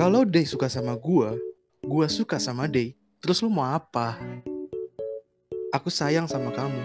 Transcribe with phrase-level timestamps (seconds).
[0.00, 1.36] Kalau Day suka sama gua,
[1.84, 2.96] gua suka sama Day.
[3.20, 4.16] Terus lu mau apa?
[5.76, 6.80] Aku sayang sama kamu.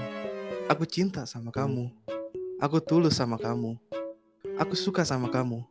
[0.67, 1.87] Aku cinta sama kamu.
[2.59, 3.79] Aku tulus sama kamu.
[4.59, 5.63] Aku suka sama kamu.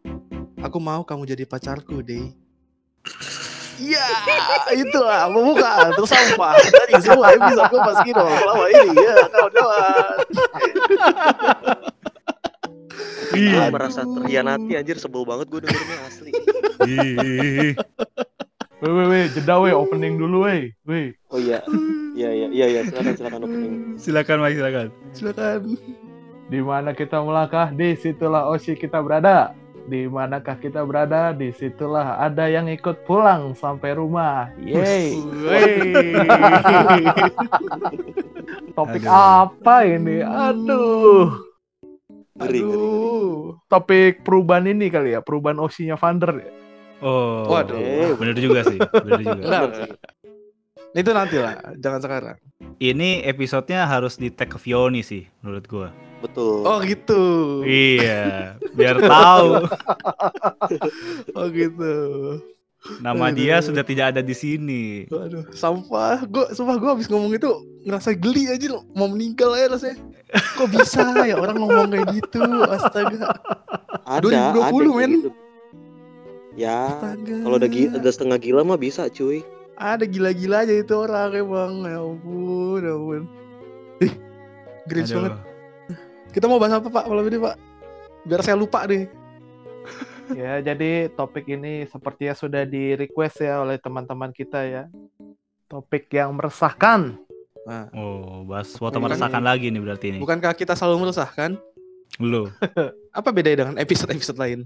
[0.65, 2.33] Aku mau kamu jadi pacarku, Day.
[3.77, 4.09] Iya,
[4.81, 10.17] itulah pembukaan terus sampah dari semua episode gue pas kino selama ini ya kawan-kawan.
[13.35, 13.69] Gue Iya.
[13.69, 16.31] merasa terhianati anjir sebel banget gue dengernya asli.
[16.87, 17.73] Ih.
[18.79, 20.71] Weh, weh, weh, jeda weh, opening dulu weh.
[20.85, 21.13] Weh.
[21.29, 21.61] Oh iya.
[22.15, 23.73] Iya iya iya iya silakan silakan opening.
[23.97, 24.87] Silakan Mike, silakan.
[25.11, 25.59] Silakan.
[26.45, 29.51] Di mana kita melangkah, di situlah Oshi kita berada.
[29.85, 34.49] Di manakah kita berada, di situlah ada yang ikut pulang sampai rumah.
[34.57, 35.13] Yeay.
[38.75, 39.45] Topik Aduh.
[39.45, 40.21] apa ini?
[40.21, 41.54] Aduh.
[42.35, 42.75] Ngeri ngeri.
[42.75, 43.63] Aduh.
[43.71, 46.51] Topik perubahan ini kali ya, perubahan Oshinya Vander ya.
[46.99, 47.47] Oh.
[47.47, 48.19] Waduh.
[48.19, 49.43] Bener juga sih, bener juga.
[49.71, 49.91] Sih.
[50.95, 52.37] Itu nanti lah, jangan sekarang.
[52.83, 55.89] Ini episodenya harus di tag ke Vioni sih, menurut gua.
[56.23, 56.65] Betul.
[56.67, 57.23] Oh gitu.
[57.69, 59.69] Iya, biar tahu
[61.39, 61.95] Oh gitu.
[63.01, 65.09] Nama dia sudah tidak ada di sini.
[65.09, 66.25] Waduh, sampah.
[66.29, 67.49] Gue, sumpah gue abis ngomong itu
[67.85, 68.85] ngerasa geli aja loh.
[68.93, 69.97] Mau meninggal aja rasanya.
[70.59, 72.41] Kok bisa ya orang ngomong kayak gitu?
[72.69, 73.39] Astaga.
[74.05, 75.11] Ada 2020, ada men.
[75.17, 75.31] gitu.
[76.55, 77.35] Ya, Astaga.
[77.43, 79.41] kalau udah gi- udah setengah gila mah bisa cuy.
[79.75, 81.73] Ada gila-gila aja itu orang emang.
[81.83, 83.23] Ya ampun, ya ampun.
[83.99, 84.13] Ih,
[84.87, 85.15] Aduh.
[85.19, 85.35] banget.
[86.31, 87.55] Kita mau bahas apa pak malam ini pak?
[88.27, 89.07] Biar saya lupa deh.
[90.33, 94.85] Ya, jadi topik ini sepertinya sudah di request ya oleh teman-teman kita ya.
[95.69, 97.21] Topik yang meresahkan.
[97.65, 100.19] Nah, Oh, bahas foto meresahkan lagi nih berarti ini.
[100.21, 101.57] bukankah kita selalu meresahkan?
[102.21, 102.49] Lu.
[103.19, 104.61] Apa bedanya dengan episode-episode lain?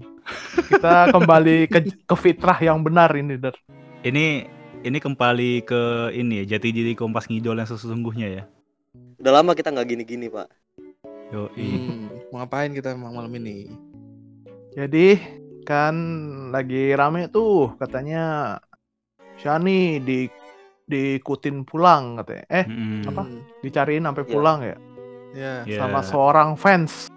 [0.69, 3.55] Kita kembali ke, ke fitrah yang benar ini, Der.
[3.99, 4.45] Ini
[4.79, 5.81] ini kembali ke
[6.13, 8.43] ini ya, jati diri Kompas Ngidol yang sesungguhnya ya.
[9.19, 10.47] Udah lama kita nggak gini-gini pak.
[11.29, 13.69] Yo, Hmm, mau ngapain kita emang malam ini?
[14.71, 15.17] Jadi
[15.63, 15.95] kan
[16.49, 18.57] lagi rame tuh katanya
[19.35, 20.27] Shani di
[20.83, 22.43] diikutin pulang katanya.
[22.49, 22.65] Eh,
[23.05, 23.23] apa?
[23.61, 24.29] dicariin sampai Ya.
[24.29, 24.77] pulang ya
[25.31, 25.53] Ya.
[25.63, 25.77] Ya.
[25.79, 27.07] sama seorang fans.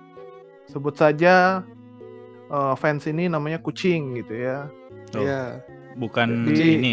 [0.69, 1.65] Sebut saja
[2.47, 4.69] eh, fans ini namanya kucing gitu ya.
[5.13, 5.21] Oh.
[5.21, 5.65] Iya.
[5.93, 6.93] bukan Jadi- ini.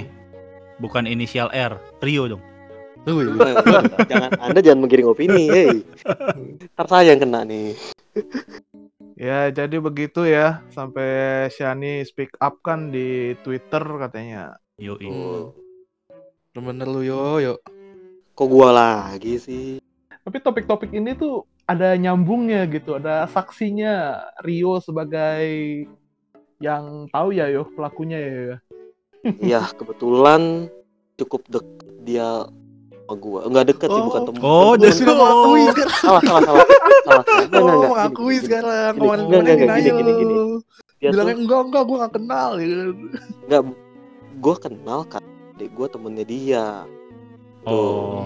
[0.80, 2.44] Bukan inisial R, Rio dong.
[3.04, 3.12] Ya.
[3.12, 3.56] Eh,
[4.06, 5.84] jangan Anda jangan menggiring opini, hei.
[6.76, 7.76] Ntar saya yang kena nih.
[9.20, 14.56] Ya, jadi begitu ya sampai Shani speak up kan di Twitter katanya.
[14.80, 15.52] Yo, Oh,
[16.56, 17.54] Bener lu yo yo.
[18.32, 19.84] kok gua lagi sih?
[20.24, 25.44] Tapi topik-topik ini tuh ada nyambungnya gitu, ada saksinya Rio sebagai
[26.64, 28.56] yang tahu ya yo pelakunya ya.
[29.44, 30.72] Iya, kebetulan
[31.20, 31.68] cukup deket
[32.08, 32.48] dia
[33.16, 33.40] gua.
[33.48, 34.06] Enggak deket sih, Oh.
[34.06, 34.40] bukan temen.
[34.42, 35.96] Oh, Dia sudah mengakui sekarang.
[35.98, 36.66] salah, salah, salah.
[37.00, 37.24] Salah.
[37.40, 37.90] Enggak, enggak, Oh, enggak.
[37.90, 38.92] mengakui Gini, gini, sekarang.
[38.92, 40.36] Gini, Kemarin enggak, kemarin enggak, gini, gini, gini.
[41.00, 42.50] Dia Bilangnya tuh enggak enggak gue gak kenal
[43.40, 43.62] enggak
[44.40, 46.66] gua kenal kan adik gua temennya dia.
[47.64, 48.24] Oh.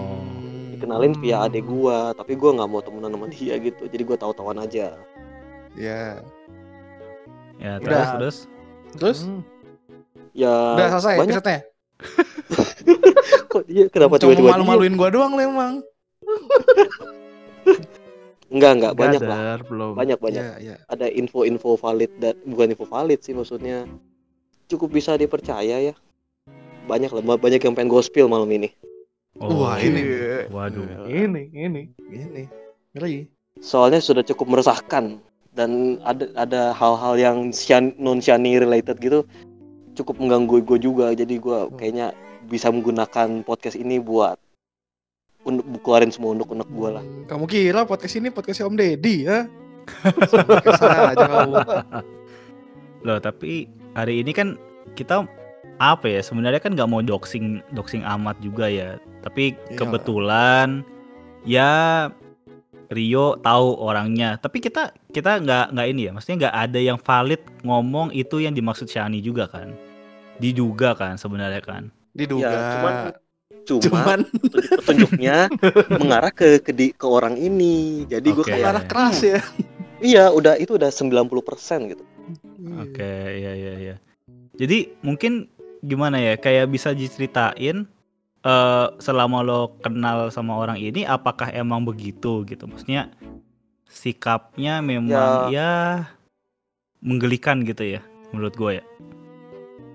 [0.70, 3.86] Dikenalin via adik gua, tapi gua nggak mau temenan sama dia gitu.
[3.86, 4.98] Jadi gua tahu-tahuan aja.
[5.74, 6.18] Ya.
[7.56, 8.10] Ya, terus Udah.
[8.12, 8.36] terus.
[8.94, 9.42] Terus Hmm.
[10.34, 11.60] Ya udah selesai banyak episode-nya.
[13.52, 14.54] kok dia kenapa Cuma tiba-tiba dia?
[14.56, 15.74] malu-maluin gua doang lu emang.
[18.54, 19.38] Enggak, enggak, Nggak, banyak lah.
[19.66, 19.92] Belum.
[19.98, 20.44] Banyak, banyak.
[20.44, 20.76] Ya, ya.
[20.86, 23.88] Ada info-info valid dan bukan info valid sih maksudnya.
[24.70, 25.94] Cukup bisa dipercaya ya.
[26.86, 28.70] Banyak lah, banyak yang pengen gospel malam ini.
[29.42, 29.98] Oh, Wah, ini.
[29.98, 30.38] Iya.
[30.52, 31.10] Waduh.
[31.10, 31.82] Ini, ini.
[31.98, 32.42] Ini.
[32.94, 33.26] Ngeri.
[33.58, 35.18] Soalnya sudah cukup meresahkan
[35.54, 37.36] dan ada ada hal-hal yang
[37.98, 39.26] non shani related gitu
[39.94, 41.14] cukup mengganggu gue juga.
[41.14, 42.10] Jadi gua kayaknya
[42.46, 44.36] bisa menggunakan podcast ini buat
[45.44, 47.04] un- keluarin semua unek-unek gue lah.
[47.04, 49.38] Hmm, Kamu kira podcast ini podcastnya Om Deddy ya?
[50.44, 51.54] Podcast aja kamu.
[53.06, 54.56] Loh, tapi hari ini kan
[54.96, 55.28] kita
[55.76, 56.20] apa ya?
[56.24, 58.96] Sebenarnya kan nggak mau doxing doxing amat juga ya.
[59.20, 59.76] Tapi Iya.
[59.76, 60.80] kebetulan
[61.44, 61.72] ya
[62.88, 64.40] Rio tahu orangnya.
[64.40, 66.10] Tapi kita kita nggak nggak ini ya.
[66.16, 69.76] Maksudnya nggak ada yang valid ngomong itu yang dimaksud Shani juga kan.
[70.40, 71.92] Diduga kan sebenarnya kan.
[72.14, 72.46] Diduga.
[72.46, 72.94] Ya, cuman
[73.64, 75.36] cuma Cuman petunjuk- petunjuknya
[76.00, 78.06] mengarah ke ke, di- ke orang ini.
[78.06, 78.50] Jadi gue Oke.
[78.50, 79.40] kayak arah keras ya.
[79.98, 82.04] iya udah itu udah 90% gitu.
[82.78, 83.96] Oke, iya iya iya.
[84.54, 85.50] Jadi mungkin
[85.80, 86.36] gimana ya?
[86.36, 87.84] Kayak bisa diceritain
[88.44, 92.68] eh selama lo kenal sama orang ini apakah emang begitu gitu.
[92.68, 93.08] Maksudnya
[93.88, 96.04] sikapnya memang ya,
[96.98, 98.84] menggelikan gitu ya menurut gue ya.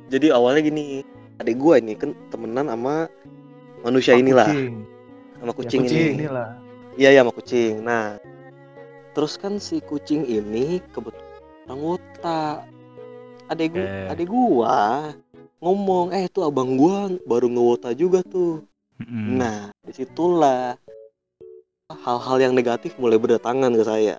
[0.07, 1.04] jadi awalnya gini
[1.39, 3.07] adik gue ini kan temenan sama
[3.81, 4.74] manusia Pak inilah kucing.
[5.33, 6.50] sama Ya, kucing, kucing ini inilah.
[6.95, 8.19] iya ya sama kucing nah
[9.12, 11.25] terus kan si kucing ini kebetulan
[11.75, 12.63] wota
[13.47, 14.06] adek gua Oke.
[14.12, 14.77] adek gua
[15.59, 18.63] ngomong eh itu abang gua baru ngewota juga tuh
[18.97, 19.39] Mm-mm.
[19.39, 20.75] nah di situlah
[21.89, 24.18] hal-hal yang negatif mulai berdatangan ke saya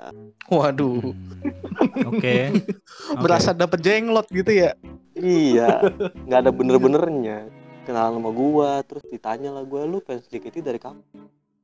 [0.49, 2.11] Waduh, Hmm.
[2.11, 2.51] Oke.
[3.15, 3.23] Oke.
[3.23, 4.75] berasa dapet jenglot gitu ya.
[5.21, 5.85] Iya.
[6.27, 7.47] Nggak ada bener-benernya
[7.85, 11.01] kenal sama gua terus ditanya lah gua lu fans JKT dari kapan?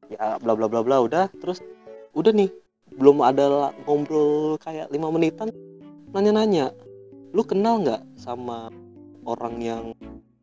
[0.09, 1.27] Ya bla bla bla bla udah.
[1.41, 1.61] Terus
[2.17, 2.53] udah nih
[2.97, 5.51] belum ada ngobrol kayak lima menitan.
[6.15, 6.73] Nanya-nanya
[7.35, 8.71] lu kenal nggak sama
[9.27, 9.85] orang yang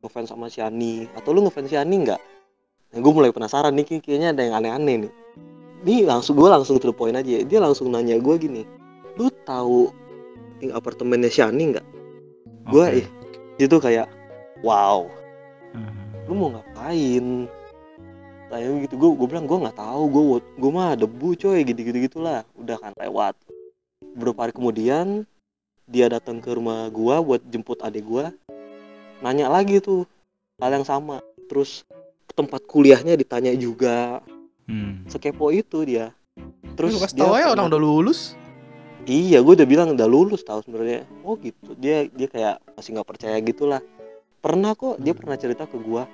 [0.04, 2.22] ngefans sama Shani atau lu ngefans Shani nggak?
[2.94, 5.14] Nah, gue mulai penasaran nih kayak- kayaknya ada yang aneh-aneh nih.
[5.82, 7.42] Nih langsung gue langsung to the point aja.
[7.42, 8.64] Dia langsung nanya gue gini
[9.18, 9.94] lu tahu
[10.58, 11.86] ting apartemennya Shani nggak
[12.70, 13.08] gue ih
[13.60, 14.08] itu kayak
[14.64, 15.08] wow
[15.74, 15.90] Hmm.
[16.30, 17.50] lu mau ngapain?
[18.46, 20.24] Saya gitu gue gue bilang gue nggak tahu gue
[20.62, 22.46] gue mah debu coy gitu gitu gitulah.
[22.54, 23.34] Udah kan lewat.
[24.14, 25.26] Beberapa hari kemudian
[25.90, 28.30] dia datang ke rumah gua buat jemput adik gua.
[29.26, 30.06] Nanya lagi tuh
[30.62, 31.20] hal yang sama.
[31.50, 31.82] Terus
[32.38, 34.22] tempat kuliahnya ditanya juga.
[34.64, 35.04] Hmm.
[35.12, 36.16] sekepo itu dia.
[36.80, 38.38] Terus terus kasih dia tau ya orang udah lulus.
[39.04, 41.04] Iya, gue udah bilang udah lulus tahu sebenarnya.
[41.28, 41.76] Oh gitu.
[41.76, 43.84] Dia dia kayak masih nggak percaya gitulah.
[44.40, 46.08] Pernah kok dia pernah cerita ke gua.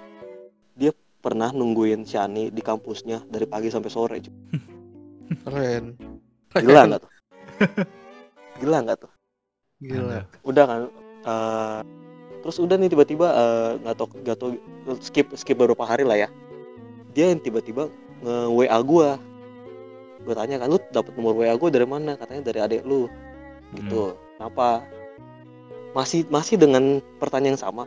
[0.74, 0.90] Dia
[1.22, 4.18] pernah nungguin Shani di kampusnya dari pagi sampai sore.
[4.22, 4.34] cuy.
[5.46, 5.98] Keren.
[6.50, 7.12] Gila nggak tuh?
[8.62, 9.12] Gila nggak tuh?
[9.86, 10.20] Gila.
[10.46, 10.82] Udah kan.
[11.20, 11.80] eh,
[12.40, 14.50] terus udah nih tiba-tiba eh, nggak tau nggak tau
[15.04, 16.30] skip skip beberapa hari lah ya.
[17.14, 17.90] Dia yang tiba-tiba
[18.26, 19.22] nge WA gua.
[20.20, 22.14] Gue tanya kan lu dapet nomor WA gua dari mana?
[22.16, 23.08] Katanya dari adik lu.
[23.70, 24.18] gitu.
[24.36, 24.82] Kenapa?
[25.92, 27.84] Masih masih dengan pertanyaan yang sama.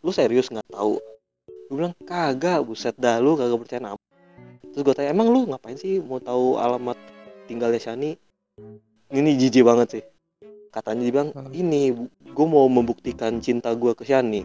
[0.00, 1.00] Lu serius nggak tahu?
[1.68, 4.00] Gue bilang kagak buset dah lu kagak percaya nama.
[4.70, 6.96] Terus gue tanya emang lu ngapain sih mau tahu alamat
[7.46, 8.16] tinggalnya Shani?
[9.08, 10.04] Ini jijik banget sih.
[10.68, 11.52] Katanya dia bilang Hmm.
[11.52, 11.94] ini
[12.24, 14.42] gue mau membuktikan cinta gue ke Shani.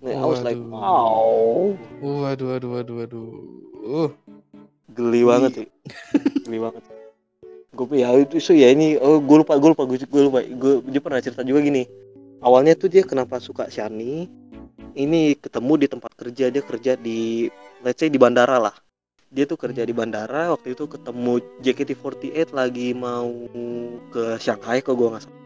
[0.00, 0.70] Nah, I was like Waduh.
[0.70, 1.74] wow.
[1.98, 3.28] Waduh, waduh, waduh, waduh.
[3.82, 4.10] Uh,
[4.96, 5.68] geli banget sih.
[6.48, 6.82] Geli banget.
[7.76, 11.00] Gue ya itu so ya ini oh gue lupa gue lupa gue lupa gue dia
[11.04, 11.84] pernah cerita juga gini.
[12.40, 14.24] Awalnya tuh dia kenapa suka Shani
[14.96, 17.52] ini ketemu di tempat kerja dia kerja di
[17.84, 18.72] let's say di bandara lah.
[19.28, 23.28] Dia tuh kerja di bandara waktu itu ketemu JKT48 lagi mau
[24.08, 25.40] ke Shanghai kok gue nggak salah.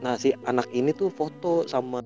[0.00, 2.00] Nah si anak ini tuh foto sama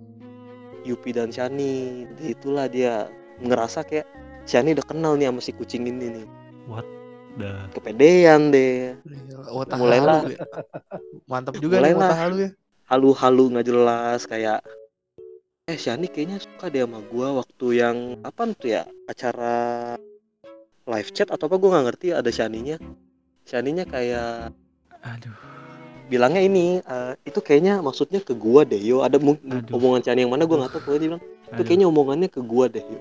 [0.82, 2.02] Yupi dan Shani.
[2.18, 3.06] Itulah dia
[3.38, 4.10] ngerasa kayak
[4.42, 6.26] Shani udah kenal nih sama si kucing ini nih
[7.38, 7.70] Dah.
[7.70, 9.46] kepedean deh gila.
[9.54, 10.20] Wata Mulailah.
[10.26, 10.40] halu ya.
[11.30, 12.10] Mantap juga nih Mulailah.
[12.10, 12.50] wata halu ya.
[12.88, 14.58] halu-halu nggak jelas kayak
[15.68, 19.94] eh Shani kayaknya suka deh sama gua waktu yang apa tuh ya acara
[20.88, 22.80] live chat atau apa gua nggak ngerti ada Shaninya
[23.44, 24.50] Shaninya kayak
[25.04, 25.36] Aduh.
[26.08, 29.76] bilangnya ini eh, itu kayaknya maksudnya ke gua deh yo ada Aduh.
[29.76, 31.22] omongan Shani yang mana gua nggak tahu pokoknya dia bilang
[31.52, 32.98] itu kayaknya omongannya ke gua deh yo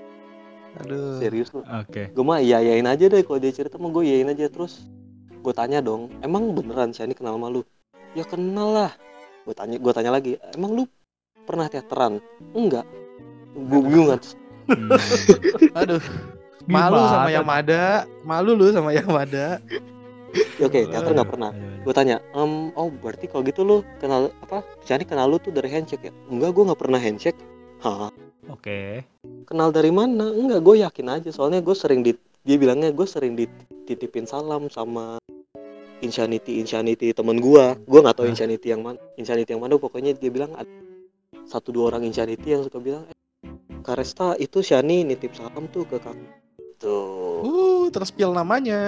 [0.76, 1.18] Aduh.
[1.18, 2.12] serius lu Oke.
[2.12, 4.84] gue mah iya iyain aja deh kalau dia cerita mah gue iyain aja terus
[5.40, 7.64] gue tanya dong emang beneran Shani kenal sama lu
[8.12, 8.92] ya kenal lah
[9.48, 10.84] gue tanya gue tanya lagi emang lu
[11.48, 12.20] pernah teateran
[12.52, 12.84] enggak
[13.56, 14.20] gue bingung kan
[14.68, 14.92] Hmm.
[15.80, 16.02] Aduh.
[16.68, 17.36] Malu sama Gimana?
[17.40, 17.84] Yamada.
[18.20, 19.56] Malu lu sama Yamada.
[20.60, 24.60] Ya, oke teater nggak pernah gue tanya em oh berarti kalau gitu lu kenal apa
[24.84, 27.40] Shani kenal lu tuh dari handshake ya enggak gue nggak pernah handshake
[27.78, 28.10] Hah?
[28.48, 29.04] Oke.
[29.44, 33.36] kenal dari mana enggak gue yakin aja soalnya gue sering di dia bilangnya gue sering
[33.36, 35.20] dititipin salam sama
[36.00, 38.32] Insanity Insanity temen gue gue nggak tahu Hah?
[38.32, 40.68] Insanity yang mana Insanity yang mana pokoknya dia bilang ada
[41.44, 43.16] satu dua orang Insanity yang suka bilang eh,
[43.84, 46.16] Karesta itu Shani nitip salam tuh ke kakak
[46.80, 48.82] tuh Uh, terspill namanya.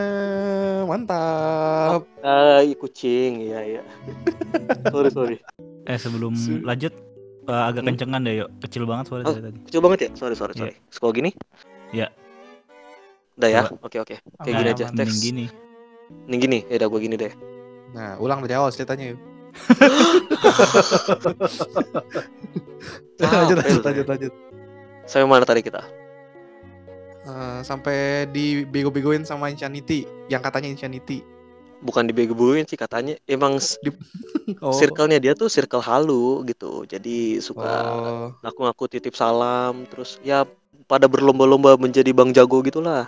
[0.91, 2.03] Mantap.
[2.19, 3.83] eh kucing iya iya
[4.93, 5.37] sorry sorry
[5.87, 6.35] Eh sebelum
[6.67, 6.91] lanjut
[7.43, 7.89] eh, agak Hmm?
[7.89, 8.49] kencengan deh yuk.
[8.61, 9.31] Kecil banget suara Oh.
[9.31, 9.59] dari tadi.
[9.65, 10.61] kecil banget ya sorry sorry Iya.
[10.61, 11.31] sorry sekolah gini
[11.91, 12.09] Iya.
[13.35, 15.45] udah ya oke oke kayak gini aja teks gini.
[16.27, 17.33] nih gini ya udah gue gini deh
[17.91, 19.21] Nah, ulang dari awal ceritanya yuk.
[23.21, 24.33] lanjut, lanjut, lanjut, lanjut.
[25.05, 25.83] sampai mana tadi kita
[27.21, 31.21] Eh, sampai dibego-begoin sama Insanity yang katanya Insanity.
[31.81, 33.57] Bukan dibego-begoin sih katanya emang
[34.59, 34.75] Oh.
[34.75, 38.27] circle-nya dia tuh circle halu gitu jadi suka Oh.
[38.43, 40.43] ngaku-ngaku titip salam terus ya
[40.85, 43.07] pada berlomba-lomba menjadi bang jago gitulah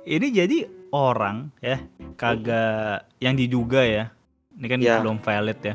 [0.00, 0.58] Ini jadi
[0.90, 1.76] orang ya
[2.16, 4.04] kagak yang diduga ya.
[4.56, 4.96] Ini kan Ya.
[5.04, 5.74] belum valid ya.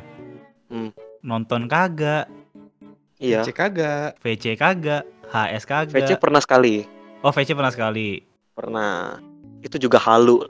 [0.65, 0.89] Hmm.
[1.22, 2.25] Nonton kagak.
[3.22, 3.46] Iya.
[3.46, 4.17] Cek kagak.
[4.25, 5.94] VC kagak, HS kagak.
[5.94, 6.89] VC pernah sekali.
[7.22, 8.25] oh VC pernah sekali.
[8.58, 9.22] Pernah.
[9.62, 10.41] Itu juga halu.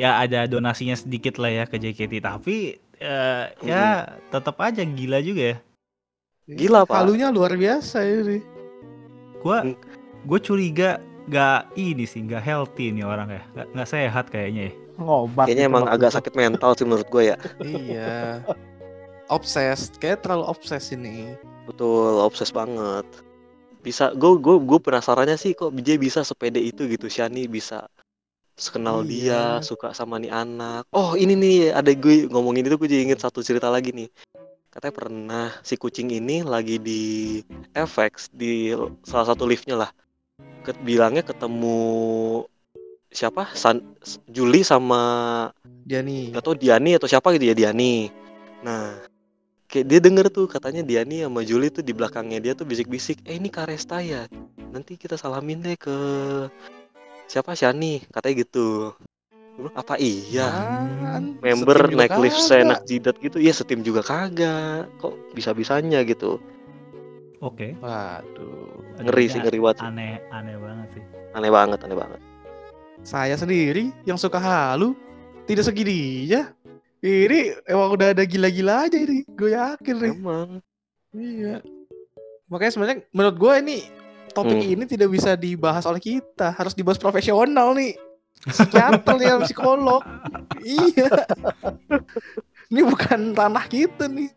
[0.00, 2.56] Ya ada donasinya sedikit lah ya ke JKT tapi
[2.96, 5.58] eh, ya tetap aja gila juga ya.
[6.48, 6.96] Gila, Pak.
[6.98, 8.42] Halunya luar biasa ini.
[9.38, 9.76] Gua Hmm.
[10.22, 14.74] gue curiga gak ini sih gak healthy nih orang ya nggak nggak sehat kayaknya ya
[14.98, 15.46] Ngobat.
[15.48, 16.16] Kayaknya gitu emang agak lu.
[16.16, 17.36] sakit mental sih menurut gue ya.
[17.64, 18.44] iya.
[19.32, 21.32] Obses, kayak terlalu obses ini.
[21.64, 23.06] Betul, obses banget.
[23.82, 27.06] Bisa, gue gue gue penasarannya sih kok dia bisa sepede itu gitu.
[27.10, 27.88] Shani bisa
[28.56, 29.64] sekenal dia, Iya.
[29.64, 30.86] suka sama nih anak.
[30.92, 34.08] Oh ini nih ada gue ngomongin itu gue jadi inget satu cerita lagi nih.
[34.72, 37.02] Katanya pernah si kucing ini lagi di
[37.76, 38.72] FX di
[39.04, 39.90] salah satu liftnya lah.
[40.64, 41.76] Ket, bilangnya ketemu
[43.12, 43.52] siapa?
[43.52, 43.84] San,
[44.30, 45.02] Juli sama
[45.84, 46.32] Dia nih.
[46.32, 48.08] Gak tau Diani atau siapa gitu ya Diani.
[48.62, 48.96] Nah,
[49.66, 53.36] kayak dia denger tuh katanya Diani sama Juli tuh di belakangnya dia tuh bisik-bisik, eh
[53.36, 54.30] ini Karesta ya.
[54.72, 55.96] Nanti kita salamin deh ke
[57.32, 58.92] siapa Shani, katanya gitu.
[59.56, 60.48] Gua bilang, Apa iya?
[60.52, 61.40] Apaan?
[61.40, 64.92] Member naik lift seenak jidat gitu, iya setim juga kagak.
[65.00, 66.36] Kok bisa-bisanya gitu?
[67.42, 69.02] oke Waduh.
[69.02, 69.82] Ngeri sih, ngeri banget.
[69.82, 69.88] sih.
[69.90, 71.02] aneh aneh banget sih
[71.34, 72.20] Aneh banget, aneh banget.
[73.02, 74.94] Saya sendiri yang suka halu
[75.48, 76.52] tidak segini ya.
[77.02, 79.26] Ini emang udah ada gila-gila aja ini.
[79.34, 80.12] Gue yakin nih.
[80.14, 80.48] Emang.
[81.10, 81.58] Iya.
[82.46, 83.78] Makanya sebenarnya menurut gue ini
[84.32, 84.72] topik Hmm.
[84.74, 87.94] ini tidak bisa dibahas oleh kita, harus dibahas profesional nih.
[88.42, 90.02] Psikiater nih, psikolog.
[90.66, 91.06] iya.
[92.66, 94.32] Ini bukan tanah kita nih.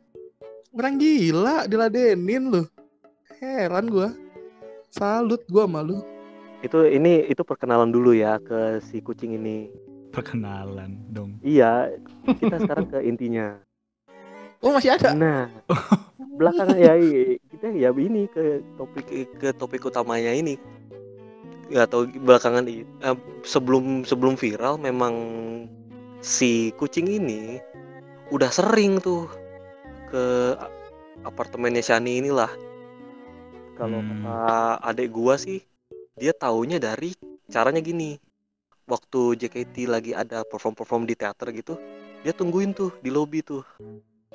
[0.69, 2.67] Orang gila diladenin loh.
[3.39, 4.11] Heran gua.
[4.91, 6.03] Salut gua malu.
[6.59, 9.71] Itu ini itu perkenalan dulu ya ke si kucing ini.
[10.11, 11.91] perkenalan dong Iya,
[12.39, 13.59] kita sekarang ke intinya.
[14.65, 15.13] Oh masih ada.
[15.13, 15.45] Nah,
[16.41, 16.97] belakangan ya
[17.53, 19.05] kita ya ini ke topik
[19.37, 20.57] ke topik utamanya ini.
[21.69, 25.13] Ya atau belakangan eh, sebelum sebelum viral memang
[26.25, 27.61] si kucing ini
[28.33, 29.29] udah sering tuh
[30.09, 30.57] ke
[31.21, 32.49] apartemennya Shani inilah.
[33.77, 34.25] Kalau Hmm.
[34.25, 35.61] kata adek gua sih
[36.17, 37.13] dia taunya dari
[37.53, 38.17] caranya gini.
[38.85, 41.73] Waktu JKT lagi ada perform-perform di teater gitu,
[42.21, 43.65] dia tungguin tuh di lobi tuh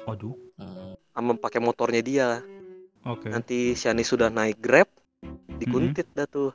[0.05, 0.35] waduh
[1.11, 2.29] sama pakai motornya dia.
[3.03, 4.89] oke Nanti Shani sudah naik Grab,
[5.57, 6.17] dikuntit Hmm.
[6.17, 6.51] dah tuh.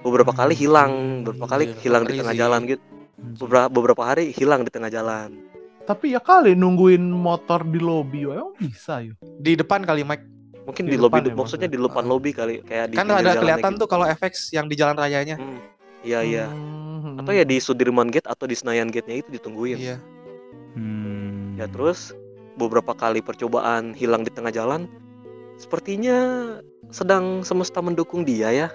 [0.00, 2.82] Beberapa kali hilang, beberapa kali hilang di ngeri tengah jalan gitu.
[3.16, 5.34] Beberapa beberapa hari hilang di tengah jalan.
[5.82, 9.18] Tapi ya kali nungguin motor di lobby, emang bisa yuk.
[9.38, 10.24] Di depan kali Mike.
[10.66, 12.10] Mungkin Di di, lobi depan ya maksudnya di depan Ah.
[12.10, 13.80] lobi kali kayak di Kan ada kelihatan gitu.
[13.82, 15.38] tuh kalau FX yang di jalan rayanya.
[15.38, 15.62] Hmm,
[16.02, 16.44] Iya iya.
[16.50, 17.18] Hmm.
[17.18, 19.78] Atau ya di Sudirman Gate atau di Senayan Gate-nya itu ditungguin.
[19.78, 19.96] Iya.
[20.74, 21.54] Hmm.
[21.54, 22.10] Ya terus
[22.56, 24.88] beberapa kali percobaan hilang di tengah jalan,
[25.56, 26.18] sepertinya
[26.88, 28.68] sedang semesta mendukung dia ya.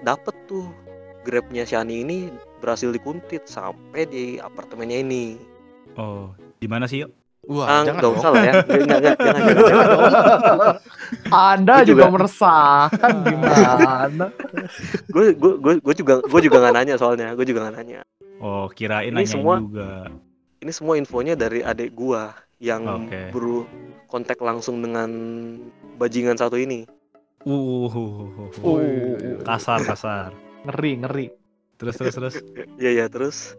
[0.00, 0.66] Dapet tuh
[1.22, 2.18] Grabnya Shani ini
[2.58, 5.38] berhasil dikuntit sampai di apartemennya ini.
[5.92, 8.14] oh di mana sih yuk Wah, Ah, jangan dong.
[8.16, 8.54] usah lah ya.
[8.62, 10.74] Nggak, nggak, jangan, jangan, jangan.
[11.28, 14.26] Anda Gua juga, juga- meresahkan gimana?
[15.08, 17.34] Gue gue gue gue juga gue juga nggak nanya soalnya.
[17.34, 18.00] Gue juga nggak nanya.
[18.38, 19.90] oh kirain Ini nanyain semua- juga
[20.58, 22.30] Ini semua infonya dari adik gua
[22.62, 23.34] yang Oke.
[23.34, 23.66] beru
[24.06, 25.10] kontak langsung dengan
[25.98, 26.86] bajingan satu ini.
[27.42, 27.90] uh
[28.62, 28.78] Oh,
[29.42, 30.30] kasar kasar
[30.62, 31.26] ngeri ngeri.
[31.74, 32.34] terus terus terus
[32.80, 33.58] Iya ya terus.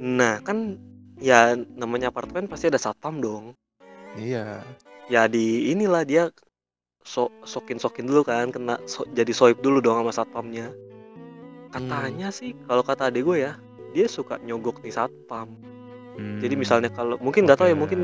[0.00, 0.80] Nah kan
[1.20, 3.52] ya namanya apartemen pasti ada satpam dong.
[4.16, 4.64] Iya.
[5.12, 6.32] Ya di inilah dia
[7.04, 10.72] so sokin sokin dulu kan kena so- jadi soip dulu dong sama satpamnya.
[11.68, 13.52] Katanya sih kalau kata adik gue ya
[13.92, 15.52] dia suka nyogok nih satpam.
[16.14, 16.62] Jadi Hmm.
[16.62, 18.00] misalnya kalau mungkin nggak tahu ya mungkin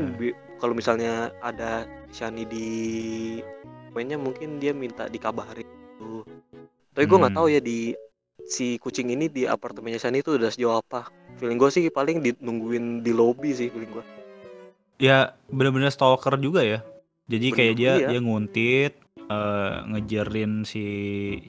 [0.59, 2.67] kalau misalnya ada Shani di
[3.91, 6.23] mainnya mungkin dia minta dikabarin gitu.
[6.91, 7.39] Tapi gue nggak Hmm.
[7.39, 7.95] tahu ya di
[8.43, 11.07] si kucing ini di apartemennya Shani itu udah sejauh apa.
[11.39, 14.05] Feeling gue sih paling di, nungguin di lobby sih feeling gue.
[15.01, 16.79] ya bener-bener stalker juga ya
[17.25, 18.07] jadi Bener, kayak dia iya.
[18.13, 20.85] dia nguntit eh, ngejerin si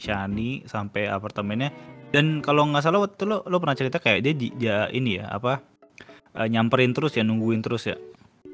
[0.01, 1.69] Shani sampai apartemennya
[2.13, 5.21] dan kalau nggak salah waktu itu lo lo pernah cerita kayak dia di- dia ini
[5.21, 5.61] ya apa
[6.35, 7.97] eh, nyamperin terus ya nungguin terus ya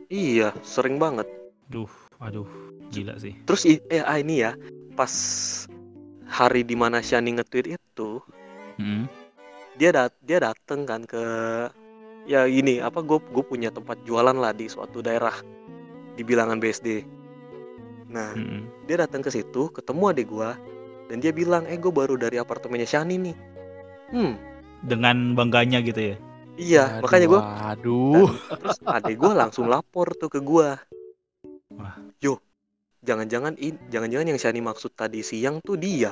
[0.08, 1.28] Iya, sering banget.
[1.68, 2.49] duh aduh
[2.88, 4.56] gila sih Terus eh ah, ini ya
[4.97, 5.12] pas
[6.25, 8.20] hari di mana Shani nge-tweet itu
[8.78, 9.11] Hmm.
[9.75, 11.18] dia dat dia dateng kan ke
[12.25, 15.35] ya ini apa gue gue punya tempat jualan lah di suatu daerah
[16.14, 17.02] di bilangan BSD.
[18.08, 18.87] Nah Mm-mm.
[18.87, 20.50] dia datang ke situ ketemu adik gue
[21.11, 23.37] dan dia bilang eh gue baru dari apartemennya Shani nih.
[24.14, 24.38] Hmm
[24.78, 26.16] dengan bangganya gitu ya
[26.58, 28.28] iya Waduh, makanya gue Waduh.
[28.58, 30.68] terus adik gue langsung lapor tuh ke gue.
[31.78, 31.94] Wah.
[32.18, 32.42] Yo
[33.06, 36.10] jangan-jangan in- jangan-jangan yang Shani maksud tadi siang tuh dia.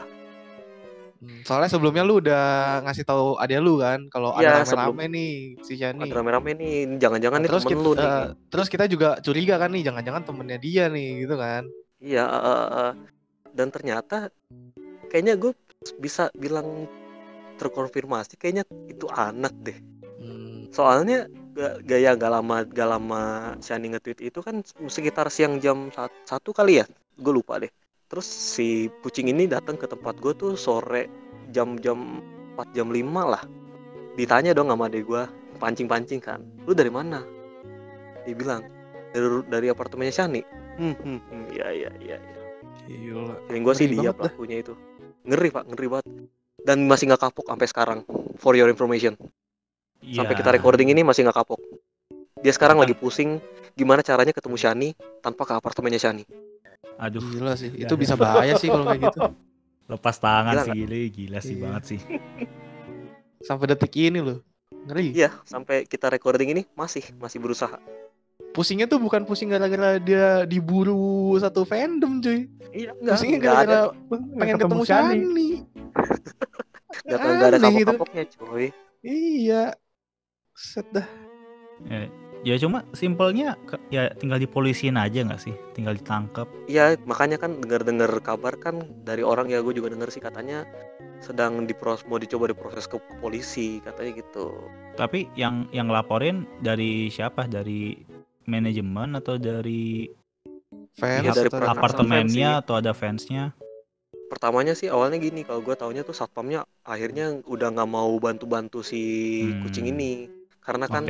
[1.16, 2.44] Hmm, Soalnya sebelumnya lu udah
[2.84, 5.32] ngasih tahu adek lu kan kalau Iya, ada rame-rame nih
[5.64, 6.08] si Ada Shani.
[6.12, 8.04] rame-rame nih, jangan-jangan nih terus temen kita, lu nih.
[8.06, 11.64] eh, terus kita juga curiga kan nih jangan-jangan temennya dia nih gitu kan.
[12.04, 12.92] Iya, eh, eh.
[13.56, 14.28] dan ternyata
[15.08, 15.56] kayaknya gue
[15.96, 16.84] bisa bilang
[17.56, 19.80] terkonfirmasi kayaknya itu anak deh.
[20.76, 21.25] Soalnya
[21.56, 23.23] ga- gaya gak lama gak lama
[23.64, 24.61] Shani nge-tweet itu kan
[24.92, 27.73] sekitar siang jam sat- satu kali ya, gue lupa deh.
[28.12, 31.09] Terus si kucing ini datang ke tempat gue tuh sore
[31.49, 32.21] jam-jam
[32.61, 33.40] 4 jam 5 lah.
[34.21, 35.23] Ditanya dong sama adek gue,
[35.56, 36.45] pancing-pancing kan.
[36.68, 37.25] Lu dari mana?
[38.28, 38.61] Dia bilang
[39.16, 40.45] dari dari apartemennya Shani.
[40.76, 41.90] Hmm, hmm, hmm, iya iya.
[42.04, 42.18] iya.
[42.85, 43.33] gila.
[43.49, 44.28] Feeling gue sih dia dah.
[44.28, 44.76] pelakunya itu.
[45.25, 46.12] Ngeri pak, ngeri banget.
[46.61, 47.99] Dan masih nggak kapok sampai sekarang.
[48.37, 49.16] For your information.
[50.00, 50.40] Sampai Iya.
[50.40, 51.60] kita recording ini masih nggak kapok.
[52.38, 53.30] Dia sekarang Kita- lagi pusing
[53.72, 54.88] gimana caranya ketemu Shani
[55.18, 56.24] tanpa ke apartemennya Shani.
[56.96, 57.98] Aduh, Gila sih, itu ya.
[57.98, 59.20] bisa bahaya sih kalau kayak gitu.
[59.92, 61.62] lepas tangan Gila sih gila, gila sih Iya.
[61.62, 62.00] banget sih.
[63.38, 64.40] Sampai detik ini loh.
[64.86, 65.12] Ngeri.
[65.12, 67.78] Iya, sampai kita recording ini masih masih berusaha.
[68.50, 72.48] Pusingnya tuh bukan pusing gara-gara dia diburu satu fandom cuy.
[72.72, 75.50] Iya, Pusingnya nggak ada gara-gara pengen ketemu Shani.
[77.04, 77.92] nggak tahu nggak ada Aneh gitu.
[77.92, 78.64] kapok-kapoknya coy.
[79.02, 79.62] Iya.
[80.56, 81.04] Set dah.
[82.42, 83.58] Ya cuma simpelnya
[83.90, 85.52] ya tinggal dipolisin aja nggak sih?
[85.75, 86.46] Tinggal ditangkap.
[86.66, 90.62] Iya, makanya kan dengar-dengar kabar kan dari orang ya gue juga dengar sih katanya
[91.18, 94.52] sedang dipros mau dicoba diproses ke, ke polisi katanya gitu.
[94.94, 97.44] Tapi yang yang laporin dari siapa?
[97.44, 97.98] Dari
[98.46, 100.06] manajemen atau dari
[100.96, 103.44] Fans Iya, dari atau- apartemennya fans atau ada fansnya?
[104.26, 109.02] Pertamanya sih awalnya gini, kalau gue taunya tuh satpamnya akhirnya udah nggak mau bantu-bantu si
[109.44, 109.60] Hmm.
[109.62, 110.26] kucing ini
[110.66, 111.04] karena kan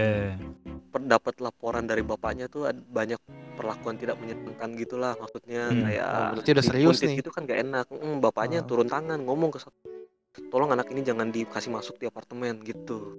[0.87, 3.17] per- dapat laporan dari bapaknya tuh banyak
[3.57, 5.81] perlakuan tidak menyenangkan gitulah maksudnya Hmm.
[5.83, 7.17] kayak Oh, berarti udah serius nih.
[7.17, 8.67] gitu kan gak enak Mm, bapaknya Oh.
[8.67, 9.81] turun tangan ngomong ke sat-
[10.47, 13.17] tolong anak ini jangan dikasih masuk di apartemen gitu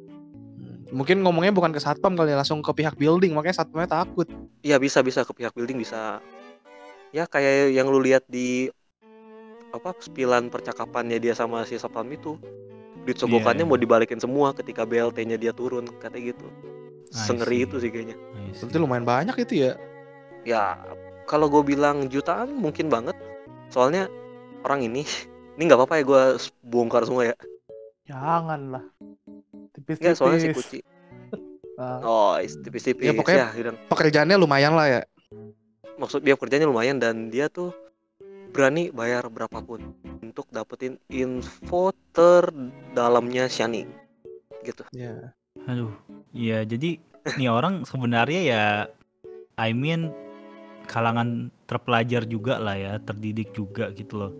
[0.57, 0.85] Hmm.
[0.93, 4.29] Mungkin ngomongnya bukan ke satpam kali ya, langsung ke pihak building makanya satpamnya takut.
[4.61, 6.21] iya bisa bisa ke pihak building bisa
[7.09, 8.69] ya kayak yang lu lihat di
[9.69, 12.37] apa spilan percakapannya dia sama si satpam itu
[13.07, 13.83] duit sogokannya Iya, mau iya.
[13.83, 16.47] dibalikin semua ketika BLT-nya dia turun katanya gitu
[17.07, 18.19] sengeri itu sih kayaknya.
[18.53, 19.79] Berarti lumayan banyak itu ya.
[20.43, 20.75] ya
[21.23, 23.15] kalau gue bilang jutaan mungkin banget
[23.67, 24.11] soalnya
[24.61, 25.07] orang ini
[25.55, 26.23] ini nggak apa-apa ya gue
[26.61, 27.35] bongkar semua ya
[28.05, 28.83] Janganlah.
[29.69, 29.99] Tipis-tipis.
[29.99, 30.83] nggak soalnya si kucing
[31.77, 35.01] Ah, oh is- tipis-tipis Ya, pokoknya- ya Pekerjaannya lumayan lah ya.
[35.95, 37.69] maksud dia kerjanya lumayan dan dia tuh
[38.57, 43.85] berani bayar berapapun untuk dapetin info terdalamnya Shani
[44.65, 45.37] gitu Ya.
[45.69, 45.93] Aduh.
[46.33, 46.97] Iya, jadi
[47.37, 48.63] nih orang sebenarnya ya
[49.61, 50.09] I mean
[50.89, 54.31] kalangan terpelajar juga lah ya, terdidik juga gitu loh.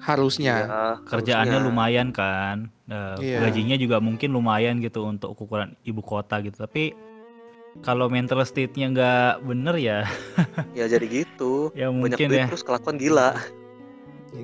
[0.00, 0.54] Harusnya.
[0.64, 1.68] Ya, Kerjaannya harusnya.
[1.68, 2.72] lumayan kan.
[2.88, 3.38] eh, Iya.
[3.44, 6.56] Gajinya juga mungkin lumayan gitu untuk ukuran ibu kota gitu.
[6.56, 6.96] Tapi
[7.78, 9.98] kalau mental state-nya nggak bener ya,
[10.74, 12.46] ya jadi gitu ya banyak mungkin duit ya.
[12.50, 13.36] terus kelakuan gila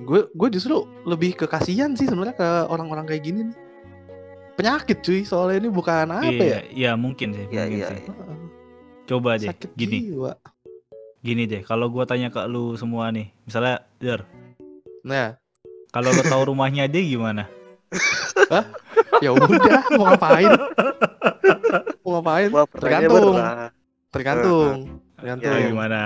[0.05, 3.57] Gue gue justru lebih ke kasihan sih sebenarnya ke orang-orang kayak gini nih.
[4.55, 6.61] Penyakit cuy, soalnya ini bukan apa Iya, ya?
[6.71, 8.01] iya mungkin sih, Iya, mungkin iya, sih.
[8.07, 8.37] Heeh,
[9.05, 10.33] Coba deh, Sakit gini, jiwa.
[11.21, 11.61] gini deh.
[11.61, 14.23] Kalau gua tanya ke lu semua nih, misalnya, Der,
[15.03, 15.35] Nah,
[15.91, 17.51] kalau lu tahu rumahnya dia gimana?
[19.19, 19.51] ya udah
[19.93, 20.51] mau ngapain?
[22.01, 22.49] mau ngapain?
[22.79, 23.35] Tergantung.
[23.35, 23.71] berat
[24.09, 24.77] Tergantung.
[25.19, 25.71] Ya, Tergantung.
[25.75, 26.01] gimana?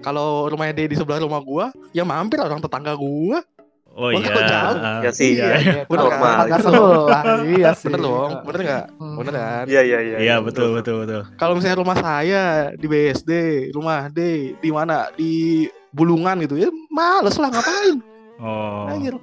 [0.00, 3.42] Kalau rumahnya dia di sebelah rumah gua, ya mampir lah orang tetangga gua.
[3.90, 4.22] Oh iya.
[4.30, 4.76] kok jauh?
[5.02, 5.46] Ya sih, iya.
[5.58, 5.82] iya.
[5.90, 6.58] Bener kan?
[6.64, 7.22] Sebelah.
[7.42, 7.90] Iya sih.
[7.90, 8.86] Bener dong, bener nggak?
[9.02, 9.16] Hmm.
[9.18, 9.64] Bener kan?
[9.66, 11.26] iya iya iya Iya, betul, betul, betul.
[11.34, 12.42] Kalau misalnya rumah saya
[12.78, 13.30] di BSD,
[13.74, 15.10] rumah D di mana?
[15.18, 17.98] Di Bulungan gitu ya, males lah ngapain?
[18.38, 18.86] Oh.
[18.94, 19.18] Anjir.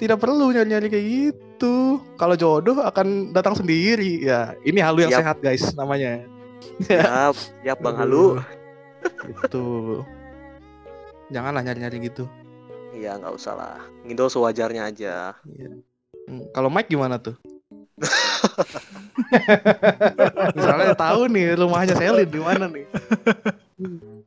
[0.00, 2.00] Tidak perlu nyari-nyari kayak gitu.
[2.16, 4.24] Kalau jodoh akan datang sendiri.
[4.24, 5.20] Ya, ini halu yang Yap.
[5.20, 6.24] sehat guys namanya.
[6.88, 8.40] siap siap bang Halu
[9.24, 10.00] Gitu.
[11.28, 12.28] Janganlah nyari-nyari gitu.
[12.94, 15.82] iya nggak usah lah ngidol sewajarnya aja Iya.
[16.30, 17.34] Hmm, Kalau Mike gimana tuh?
[20.56, 22.86] Misalnya tahu nih rumahnya Selin di mana nih?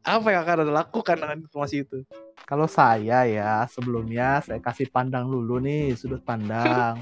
[0.03, 2.03] Apa yang akan anda lakukan dengan informasi itu?
[2.43, 6.99] Kalau saya ya sebelumnya saya kasih pandang dulu nih sudut pandang.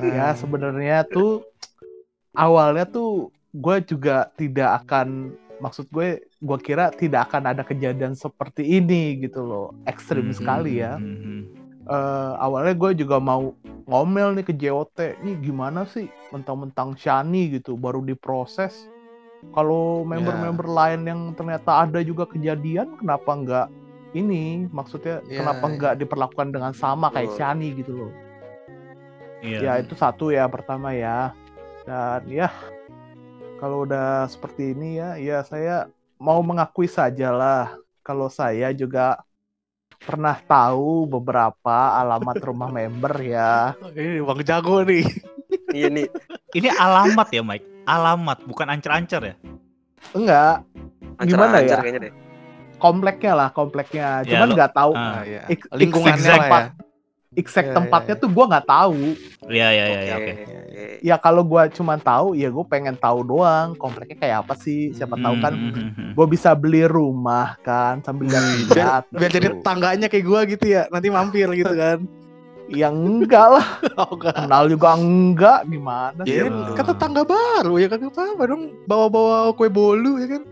[0.00, 0.38] ya Hmm.
[0.38, 1.44] sebenarnya tuh
[2.32, 8.66] awalnya tuh gue juga tidak akan maksud gue gue kira tidak akan ada kejadian seperti
[8.66, 10.98] ini gitu loh ekstrim Mhm, sekali ya.
[11.82, 13.54] Eh, awalnya gue juga mau
[13.86, 18.86] ngomel nih ke JOT ini gimana sih mentang-mentang Shani gitu baru diproses
[19.50, 23.66] kalau member-member lain yang ternyata ada juga kejadian kenapa nggak
[24.14, 25.72] ini maksudnya Ya, kenapa ya.
[25.74, 27.38] nggak diperlakukan dengan sama kayak Betul.
[27.38, 28.12] Shani gitu loh.
[29.42, 29.58] Iya.
[29.58, 31.34] Ya itu satu ya pertama ya.
[31.82, 32.46] Dan ya
[33.58, 35.90] kalau udah seperti ini ya, ya saya
[36.22, 37.74] mau mengakui sajalah
[38.06, 39.18] kalau saya juga
[40.02, 43.74] pernah tahu beberapa alamat rumah member ya.
[43.90, 45.02] Ini Bang Jago nih.
[45.74, 46.06] Iya nih.
[46.54, 47.66] Ini alamat ya, Mike.
[47.82, 49.34] Alamat, bukan ancer-ancer ya.
[50.14, 50.62] Enggak,
[51.22, 51.78] Gimana ya?
[51.82, 52.14] Deh.
[52.78, 54.26] kompleknya lah, kompleknya.
[54.26, 55.18] Ya, Cuman nggak tahu Ah.
[55.18, 55.42] Ah, iya.
[55.50, 56.66] Ik- Lingkungannya lah ya.
[57.34, 58.22] Exact Ya, tempatnya ya, ya.
[58.22, 59.00] tuh gua nggak tahu.
[59.44, 60.32] Iya, iya, iya, iya, oke.
[60.32, 60.84] Oke.
[61.00, 64.90] Ya kalau gua cuman tahu, ya gue pengen tahu doang kompleknya kayak apa sih.
[64.90, 66.10] Siapa tahu kan Hmm, hmm, hmm.
[66.12, 70.88] gue bisa beli rumah kan sambil biar, lihat biar jadi tangganya kayak gua gitu ya.
[70.88, 72.00] Nanti mampir gitu kan.
[72.70, 73.66] yang enggak lah
[74.00, 74.32] Oh enggak.
[74.34, 76.72] kenal juga enggak gimana Ya, sih Iya.
[76.72, 80.42] kan tetangga baru ya kan apa dong bawa-bawa kue bolu ya kan.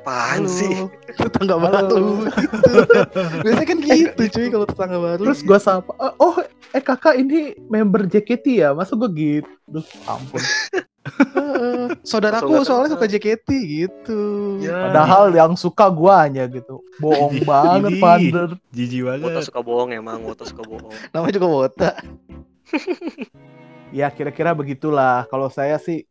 [0.00, 0.88] Apaan sih?
[1.20, 1.68] Tetangga Halo.
[1.68, 2.04] baru
[2.40, 2.72] gitu.
[3.44, 5.22] Biasanya kan gitu cuy kalau tetangga baru.
[5.22, 6.36] terus gue sapa "Eh, oh
[6.70, 10.40] eh kakak ini member JKT ya masa gue gitu Duh, ampun
[12.02, 14.20] saudaraku Saudara- soalnya suka JKT gitu.
[14.58, 14.88] Ya.
[14.88, 19.44] padahal yang suka guanya gitu bohong banget pander Jijik banget.
[19.44, 20.92] suka bohong emang, Woto suka bohong.
[21.10, 21.90] Namanya juga Wota.
[23.90, 26.06] ya kira-kira begitulah kalau saya sih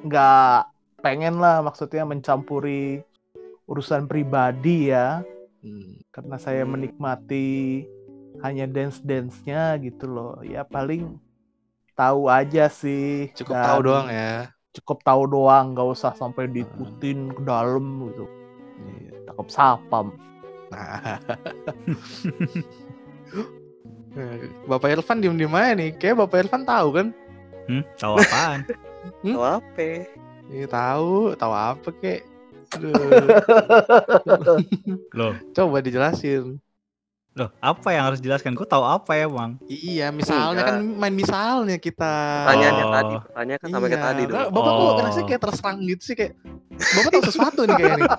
[0.00, 0.70] nggak
[1.02, 3.02] pengen lah maksudnya mencampuri
[3.64, 5.24] urusan pribadi ya
[6.10, 6.76] karena saya Hmm.
[6.76, 7.84] menikmati
[8.42, 11.16] hanya dance dance nya gitu loh ya paling
[11.94, 14.50] tahu aja sih Cukup tahu doang ya.
[14.74, 18.26] cukup tahu doang nggak usah sampai diikutin ke dalam gitu
[19.24, 20.12] takut sapam
[20.72, 21.20] Nah.
[24.66, 25.90] Bapak Irfan diem-diem aja nih.
[25.94, 27.06] Kayak Bapak Irfan tahu kan?
[27.66, 28.60] Hmm, tahu apaan?
[29.22, 29.88] Tahu apa?
[30.50, 32.20] Iya tahu, tahu apa kek?
[35.12, 36.58] Loh, coba dijelasin.
[37.34, 38.54] loh, apa yang harus dijelaskan?
[38.54, 39.58] Gue tahu apa ya, Bang?
[39.66, 42.46] Iya, misalnya kan main misalnya kita.
[42.46, 42.94] Pertanyaannya Oh.
[42.94, 44.06] tadi, pertanyaan kan sampai ke Iya.
[44.06, 44.36] tadi dong.
[44.38, 45.02] Nah, Bapak kok Oh.
[45.02, 46.32] rasanya kayak terserang gitu sih kayak
[46.74, 48.10] Bapak tahu sesuatu nih kayaknya nih.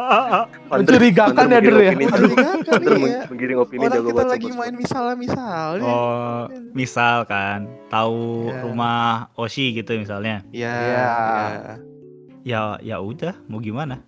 [0.70, 1.92] Mencurigakan ya, Der, ya?
[1.92, 3.20] Mencurigakan, iya.
[3.24, 5.80] menggiring opini Orang kita lagi main misalnya-misalnya.
[5.82, 6.40] oh,
[6.72, 8.60] misal kan, tahu Iya.
[8.64, 9.00] rumah
[9.32, 10.44] Oshi gitu misalnya.
[10.52, 10.68] Iya.
[10.68, 11.08] Iya.
[11.48, 11.74] iya.
[12.42, 14.00] Ya, ya udah, mau gimana?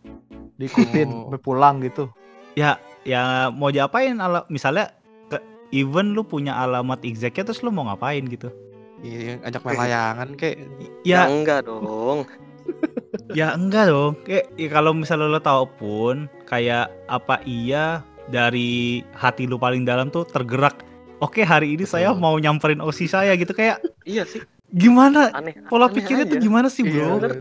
[0.60, 1.38] diikutin Oh.
[1.40, 2.12] pulang gitu
[2.52, 2.76] Ya,
[3.08, 4.20] ya mau diapain?
[4.20, 4.92] Ala, misalnya
[5.32, 5.40] ke
[5.72, 8.52] even lu punya alamat exactnya terus lu mau ngapain gitu?
[9.00, 10.56] Iya, ajak main layangan kayak
[11.02, 12.28] Ya Ya, enggak dong.
[13.38, 14.20] ya enggak dong.
[14.28, 20.12] Kayak ya kalau misalnya lo tahu pun kayak apa iya dari hati lu paling dalam
[20.12, 20.84] tuh tergerak.
[21.24, 22.20] Oke, hari ini saya Betul.
[22.20, 25.28] mau nyamperin OSI saya gitu kayak Iya sih, gimana?
[25.30, 25.54] aneh.
[25.64, 26.42] Pola aneh pikirnya tuh aja.
[26.42, 27.14] gimana sih, Iya, Bro?
[27.14, 27.32] Nggak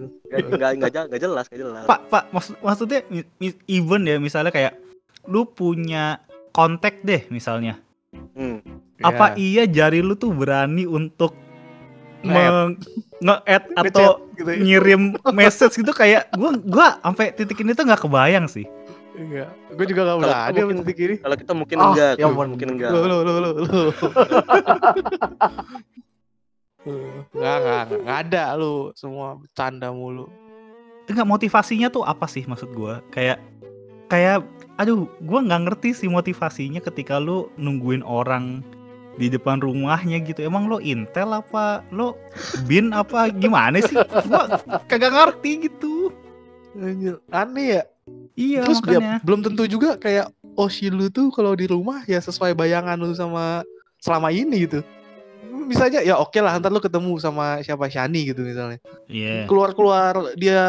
[0.51, 1.83] nggak nggak jel- nggak jelas, nggak jelas.
[1.85, 2.99] Pak, Pak, maksud maksudnya
[3.65, 4.75] even ya misalnya kayak
[5.25, 6.19] lu punya
[6.51, 7.79] kontak deh misalnya.
[8.35, 8.59] Hmm.
[8.99, 9.63] Apa Iya.
[9.63, 11.33] iya jari lu tuh berani untuk
[12.21, 13.63] Nge-add.
[13.73, 14.59] atau gitu ya.
[14.59, 18.67] ngirim message gitu kayak gua gua sampai titik ini tuh nggak kebayang sih.
[19.11, 19.49] Iya.
[19.71, 21.15] Gue juga gak berani mungkin- sama titik ini.
[21.19, 22.89] Kalau kita mungkin Ah, enggak, ya mungkin enggak.
[22.89, 23.83] Lo lo lo lo lo.
[26.85, 30.25] Enggak, enggak, enggak ada lu semua bercanda mulu.
[31.05, 33.05] Enggak motivasinya tuh apa sih maksud gua?
[33.13, 33.37] Kayak
[34.09, 34.41] kayak
[34.81, 38.65] aduh, gua nggak ngerti sih motivasinya ketika lu nungguin orang
[39.21, 40.41] di depan rumahnya gitu.
[40.41, 42.17] Emang lo intel apa lo
[42.65, 43.97] bin apa gimana sih?
[44.25, 44.57] Gua
[44.89, 46.09] kagak ngerti gitu.
[47.29, 47.83] Aneh ya.
[48.33, 52.57] Iya Terus dia belum tentu juga kayak Oshi lu tuh kalau di rumah ya sesuai
[52.57, 53.61] bayangan lu sama
[54.01, 54.81] selama ini gitu.
[55.71, 58.77] Bisa aja ya oke lah ntar lu ketemu sama siapa Shani gitu misalnya.
[59.07, 59.47] Iya.
[59.47, 60.63] Keluar-keluar dia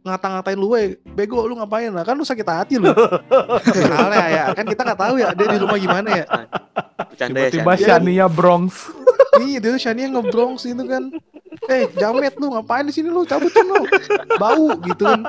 [0.00, 2.88] ngata-ngatain lu, "Weh, bego lu ngapain?" Lah kan lu sakit hati lu.
[3.68, 6.26] Misalnya ya, kan kita nggak tahu ya dia di rumah gimana ya.
[7.12, 8.00] Bercanda ya, tiba-tiba Shan.
[8.04, 8.88] Shania Bronx
[9.44, 11.10] Iya, dia tuh Shani yang ngebronx itu kan.
[11.70, 13.24] Eh, jamet lu ngapain di sini lu?
[13.24, 13.82] Cabutin lu.
[14.36, 15.20] Bau gitu kan.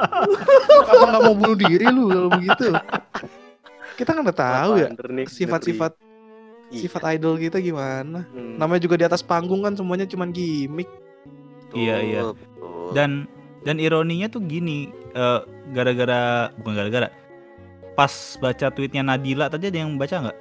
[0.91, 2.67] Apa nggak mau bunuh diri lu kalau begitu?
[3.95, 4.87] Kita kan udah tahu ya
[5.25, 5.95] sifat-sifat
[6.75, 6.81] nih.
[6.81, 8.27] sifat idol kita gimana.
[8.27, 10.91] Hmm, Namanya juga di atas panggung kan semuanya cuman gimmick.
[11.63, 12.21] betul, Iya, iya.
[12.27, 12.91] betul.
[12.91, 13.11] Dan
[13.61, 16.21] dan ironinya tuh gini, eh, gara-gara
[16.55, 17.09] bukan gara-gara.
[17.93, 20.37] Pas baca tweetnya Nadila tadi ada yang baca nggak?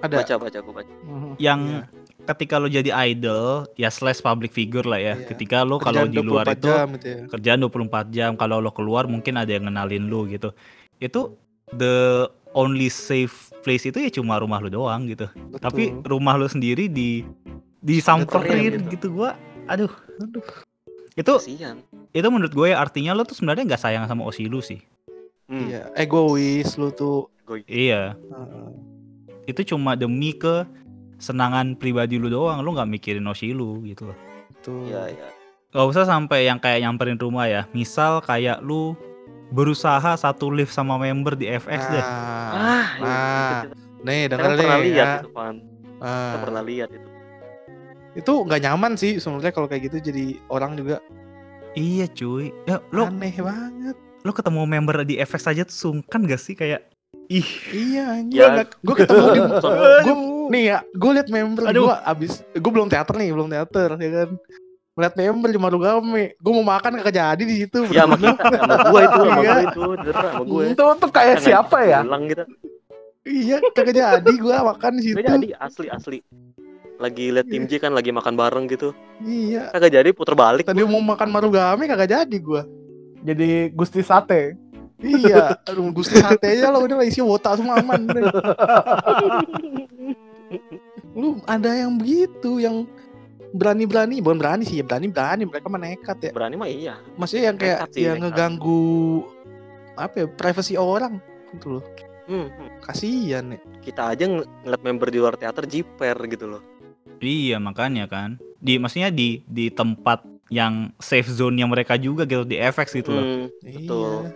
[0.00, 0.16] Ada.
[0.16, 0.92] baca baca aku baca.
[1.04, 1.32] Mhm.
[1.36, 1.80] Yang Iya.
[2.26, 5.14] ketika lo jadi idol, ya slash public figure lah ya.
[5.14, 5.28] Iya.
[5.28, 7.18] Ketika lo kalau di luar 24 itu jam gitu ya.
[7.28, 10.56] kerjaan 24 jam, kalau lo keluar mungkin ada yang ngenalin lo gitu.
[10.96, 11.36] Itu
[11.70, 15.28] the only safe place itu ya cuma rumah lo doang gitu.
[15.50, 15.60] Betul.
[15.60, 17.22] Tapi rumah lo sendiri di
[17.80, 19.36] disamperin Disamperin gitu gua.
[19.68, 20.44] Aduh, Aduh.
[21.14, 21.78] itu Kasihan.
[22.10, 24.82] itu menurut gue ya artinya lo tuh sebenarnya nggak sayang sama Osi lu sih.
[25.46, 25.66] Hmm.
[25.70, 27.66] Iya, egois lu tuh Goy.
[27.66, 28.68] Iya, Heeh.
[29.50, 30.62] itu cuma demi ke
[31.18, 34.18] senangan pribadi lu doang, lu nggak mikirin Oshi lu gitu loh.
[34.54, 34.86] Betul.
[34.90, 35.28] Iya, iya.
[35.70, 37.62] Gak usah sampai yang kayak nyamperin rumah ya.
[37.70, 38.98] Misal kayak lu
[39.50, 41.98] berusaha satu lift sama member di FX deh.
[41.98, 43.02] Nah, Ah, iya.
[43.02, 43.60] nah,
[44.00, 45.14] nih kan denger pernah lihat ya.
[45.16, 45.54] itu, Pan.
[45.60, 47.08] Kita Ah, pernah lihat itu.
[48.12, 50.98] itu nggak nyaman sih sebenarnya kalau kayak gitu jadi orang juga
[51.72, 52.50] Iya cuy.
[52.64, 53.94] Ya lu aneh banget.
[54.20, 56.90] lu ketemu member di FX aja tuh sungkan gak sih kayak
[57.26, 58.36] ih Iya, anjing.
[58.36, 59.40] Ya, gue ketemu di
[60.04, 60.14] gua,
[60.48, 61.86] nih ya, gue liat member Aduh.
[61.86, 64.30] gue abis, gue belum teater nih, belum teater, ya kan.
[64.92, 67.86] Lihat member di Marugame, gue mau makan kagak jadi di situ.
[67.88, 69.52] Ya sama kita, sama gua itu, sama Iya.
[69.72, 70.62] gua itu, sama gue.
[70.68, 72.00] Itu tuh kayak siapa ya?
[72.02, 72.44] Ulang kita.
[73.22, 75.16] iya, kagak jadi gue makan di situ.
[75.18, 76.18] Jadi asli asli.
[77.00, 78.92] Lagi liat tim J kan lagi makan bareng gitu.
[79.20, 80.68] Iya, Kagak jadi puter balik.
[80.68, 82.62] tadi mau makan Marugame kagak jadi gue.
[83.22, 84.58] Jadi Gusti Sate.
[85.00, 88.04] Iya, aduh gusti sate aja lo udah isi wota semua aman.
[91.16, 92.84] Lu ada yang begitu, yang
[93.52, 96.30] berani-berani, bukan berani sih, ya berani-berani, mereka mah nekat ya.
[96.30, 96.94] Berani mah iya.
[97.14, 98.30] Maksudnya yang kayak Nekat sih, yang nekat.
[98.30, 98.82] ngeganggu
[99.94, 101.18] apa ya, privasi orang
[101.52, 101.84] gitu loh.
[102.24, 102.68] Hmm, hmm.
[102.80, 103.58] Kasihan ya.
[103.80, 106.62] Kita aja ng- ngeliat member di luar teater jiper gitu loh.
[107.18, 108.38] iya makanya kan.
[108.56, 113.12] Di maksudnya di di tempat yang safe zone yang mereka juga gitu di FX gitu
[113.12, 113.24] loh.
[113.24, 114.12] Hmm, betul.
[114.24, 114.32] Iya.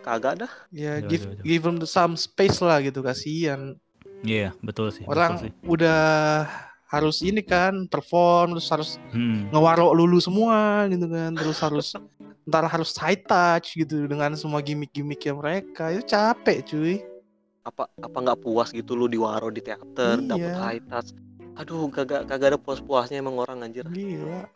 [0.00, 0.52] Kagak dah.
[0.70, 1.44] Ya Aduh, give aduh, aduh.
[1.44, 3.76] give them the some space lah gitu kasihan.
[4.20, 5.04] Iya, betul sih.
[5.04, 5.50] betul Orang sih.
[5.62, 6.00] udah
[6.88, 9.46] harus ini kan perform terus harus Hmm.
[9.48, 11.92] ngewarok lulu semua gitu kan terus harus
[12.48, 15.92] ntar harus high touch gitu dengan semua gimmick-gimmicknya mereka.
[15.92, 16.96] Itu capek cuy.
[17.60, 20.56] Apa apa nggak puas gitu lu di waro di teater, dapet Iya.
[20.56, 21.12] high touch.
[21.54, 23.84] Aduh, kagak kagak ada puas-puasnya emang orang anjir.
[23.84, 24.48] gila.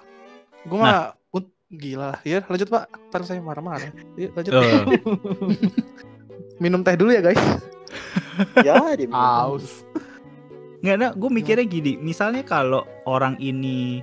[0.62, 2.16] Gue mah ut- gila.
[2.22, 2.88] Ya lanjut pak.
[3.10, 3.92] Ntar saya marah-marah.
[4.14, 4.52] Yuk, lanjut.
[4.54, 4.84] Eh,
[6.62, 7.42] minum teh dulu ya guys.
[8.64, 9.84] Ya, di Aus.
[10.82, 14.02] Nggak, nah, gue mikirnya gini, misalnya kalau orang ini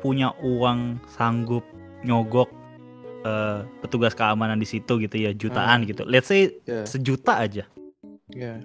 [0.00, 1.60] punya uang sanggup
[2.00, 2.48] nyogok
[3.20, 6.08] eh, petugas keamanan di situ gitu ya, jutaan gitu.
[6.08, 7.68] Let's say ya sejuta aja.
[8.26, 8.64] ya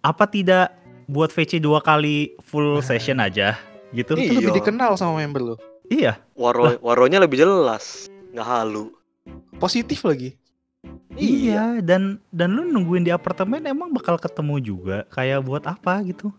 [0.00, 0.72] Apa tidak
[1.04, 2.84] buat VC dua kali full Nah.
[2.88, 3.60] session aja
[3.92, 4.16] gitu?
[4.16, 4.58] itu lebih Iya.
[4.58, 5.56] dikenal sama member lo
[5.86, 6.16] Iya.
[6.32, 8.96] Waro waronya lebih jelas, nggak halu.
[9.60, 10.40] positif lagi
[11.12, 15.04] Iya, dan dan lu nungguin di apartemen emang bakal ketemu juga.
[15.06, 16.32] Kayak buat apa gitu?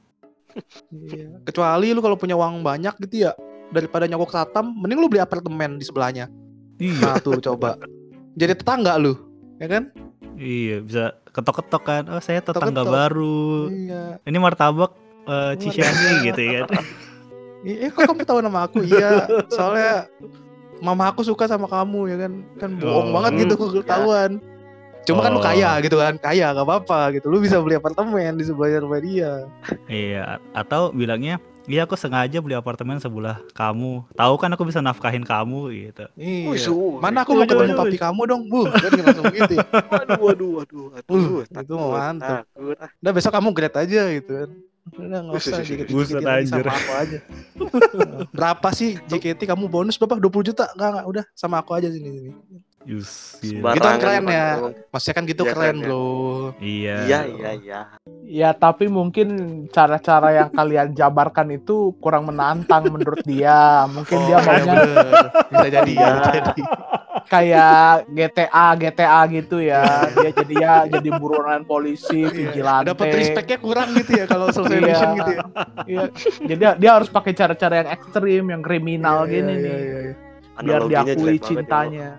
[0.89, 1.41] Iya.
[1.43, 3.31] kecuali lu kalau punya uang banyak gitu ya
[3.69, 6.29] daripada nyogok satam mending lu beli apartemen di sebelahnya
[6.77, 6.99] Iya.
[6.99, 7.77] nah tuh coba
[8.33, 9.13] jadi tetangga lu
[9.57, 9.83] ya kan
[10.33, 12.03] iya, bisa ketok-ketok kan.
[12.09, 12.89] Oh, saya tetangga Ketok-ketok.
[12.89, 13.49] baru.
[13.69, 14.91] iya Ini martabak
[15.23, 16.61] eh, Cishani gitu ya.
[17.63, 18.83] Eh, kok kamu tahu nama aku?
[18.83, 20.11] Iya, soalnya
[20.77, 22.33] mama aku suka sama kamu ya kan.
[22.59, 23.13] Kan bohong Oh.
[23.15, 24.43] banget gitu ketahuan.
[25.03, 25.43] Cuma kan lu Oh.
[25.43, 27.27] kaya gitu kan, kaya gak apa-apa gitu.
[27.27, 29.31] Lu bisa beli apartemen di sebelahnya rumah dia.
[29.85, 34.07] Iya, atau bilangnya, iya aku sengaja beli apartemen sebelah kamu.
[34.09, 36.05] Tahu kan aku bisa nafkahin kamu gitu.
[36.15, 36.71] Iya.
[36.97, 37.81] Mana aku mau Waduh, ketemu waduh.
[37.83, 38.61] papi kamu dong, Bu.
[38.65, 39.53] Kan langsung gitu.
[39.53, 39.65] ya.
[39.85, 41.03] Waduh, waduh, waduh, waduh.
[41.05, 42.47] Uh, takut, itu mah mantap.
[42.47, 42.75] takut.
[42.79, 44.49] Ah, Udah besok kamu grade aja gitu kan.
[44.93, 46.63] Udah nggak usah Buset, dikit-dikit anjir.
[46.63, 47.17] sama aku aja.
[48.35, 50.19] berapa sih JKT kamu bonus berapa?
[50.19, 50.67] 20 juta?
[50.75, 52.31] Enggak, enggak, udah sama aku aja sini sini.
[52.85, 54.31] Yus, Gitu kan keren Pak.
[54.31, 54.47] ya.
[54.55, 54.73] Emang.
[54.89, 55.85] Maksudnya kan gitu Iya, keren, keren ya.
[55.85, 56.03] Bro.
[56.59, 56.95] Iya.
[57.03, 57.79] Iya, iya, iya.
[58.23, 59.27] Ya tapi mungkin
[59.69, 63.87] cara-cara yang kalian jabarkan itu kurang menantang menurut dia.
[63.87, 64.73] Mungkin dia Oh, maunya
[65.47, 66.11] bisa jadi ya, Iya.
[66.13, 66.63] bisa jadi.
[67.23, 69.81] kayak GTA GTA gitu ya.
[70.11, 72.91] Dia jadi ya jadi buronan polisi, vigilante.
[72.91, 74.87] Dapat respectnya kurang gitu ya kalau social Iya.
[74.87, 75.43] mission gitu ya.
[75.83, 76.03] Iya.
[76.43, 79.77] Jadi dia, harus pakai cara-cara yang ekstrim, yang kriminal Iya, gini iya, nih.
[79.79, 80.13] iya, iya.
[80.53, 81.41] Biar diakui
[81.91, 82.11] ya,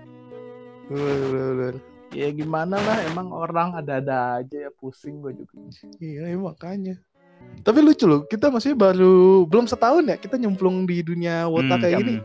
[2.11, 5.55] Ya gimana lah, emang orang ada-ada aja ya pusing gue juga.
[5.99, 6.95] Iya, iya, makanya.
[7.61, 11.83] Tapi lucu loh, kita masih baru belum setahun ya kita nyemplung di dunia wota Hmm,
[11.83, 12.03] kayak hmm.
[12.07, 12.17] gini.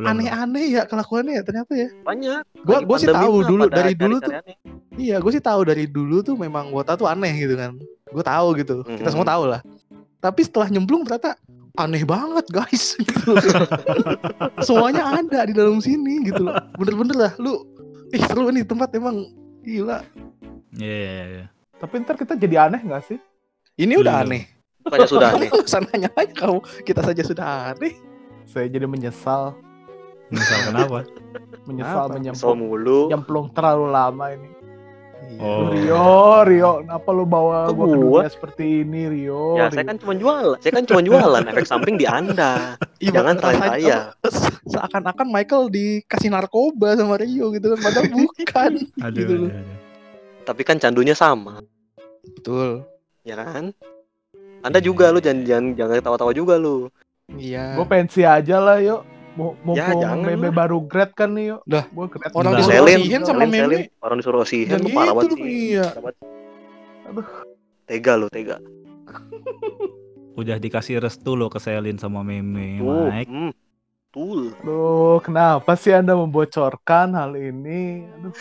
[0.00, 1.88] Aneh-aneh ya kelakuannya ya ternyata ya.
[2.04, 2.42] Banyak.
[2.62, 4.30] Gua Lagi gua sih tahu dulu dari dulu tuh.
[4.30, 4.56] aneh.
[4.94, 7.74] Iya, gue sih tahu dari dulu tuh memang wota tuh aneh gitu kan.
[8.06, 8.84] Gue tahu gitu.
[8.84, 9.12] Kita Mhm.
[9.12, 9.60] semua tahu lah.
[10.20, 11.34] Tapi setelah nyemplung ternyata
[11.74, 13.32] aneh banget guys gitu.
[14.66, 16.54] Semuanya ada di dalam sini gitu loh.
[16.76, 17.64] Bener-bener lah lu.
[18.10, 19.30] Ih seru nih tempat emang
[19.62, 20.02] gila.
[20.74, 21.46] Iya, iya, iya.
[21.78, 23.18] Tapi ntar kita jadi aneh gak sih?
[23.78, 24.30] Ini udah Belum.
[24.34, 24.42] aneh.
[24.82, 25.48] Bukannya sudah aneh.
[25.72, 26.60] Sananya aja kamu.
[26.82, 27.94] Kita saja sudah aneh.
[28.50, 29.54] Saya jadi menyesal,
[30.66, 31.06] kenapa?
[31.70, 32.14] menyesal Kenapa?
[32.14, 33.00] So menyemplung, mulu.
[33.10, 34.48] nyemplung terlalu lama ini.
[35.38, 35.70] Oh.
[35.70, 36.06] Rio,
[36.42, 39.54] Rio, kenapa lu bawa gua ke dunia seperti ini, Rio?
[39.54, 39.74] Ya, Rio.
[39.76, 40.58] saya kan cuma jualan.
[40.58, 41.42] Saya kan cuma jualan.
[41.46, 42.74] Efek samping di Anda.
[42.98, 43.98] Iya, Jangan salahin rasanya saya.
[44.66, 47.78] Seakan-akan Michael dikasih narkoba sama Rio gitu kan.
[47.78, 48.72] Padahal bukan.
[48.98, 49.48] Aduh, Gitu loh.
[49.48, 49.78] aduh, aduh.
[50.42, 51.62] Tapi kan candunya sama.
[52.26, 52.82] Betul.
[53.22, 53.70] ya kan?
[54.60, 56.90] Anda juga lu jangan jangan jangan ketawa-tawa juga lu.
[57.30, 57.78] Iya.
[57.78, 59.00] Gue pensi aja lah yuk.
[59.40, 60.54] Mau mau Ya, jangan meme lah.
[60.60, 61.60] baru grad kan nih yuk.
[61.64, 62.58] Dah, Gua grad orang Nah.
[62.60, 63.64] disuruh Selin, latihan sama Selin, meme.
[63.64, 63.80] Selin.
[64.04, 64.40] Orang disuruh
[64.92, 65.48] parah banget gitu, sih.
[65.72, 65.86] iya.
[67.08, 67.26] Aduh.
[67.88, 68.56] Tega lu, tega.
[70.40, 73.28] Udah dikasih restu lo ke Selin sama Meme, Tuh, Mike.
[73.28, 73.50] hmm.
[74.10, 74.50] Tuh.
[74.62, 78.06] Aduh, kenapa sih Anda membocorkan hal ini?
[78.18, 78.32] Aduh.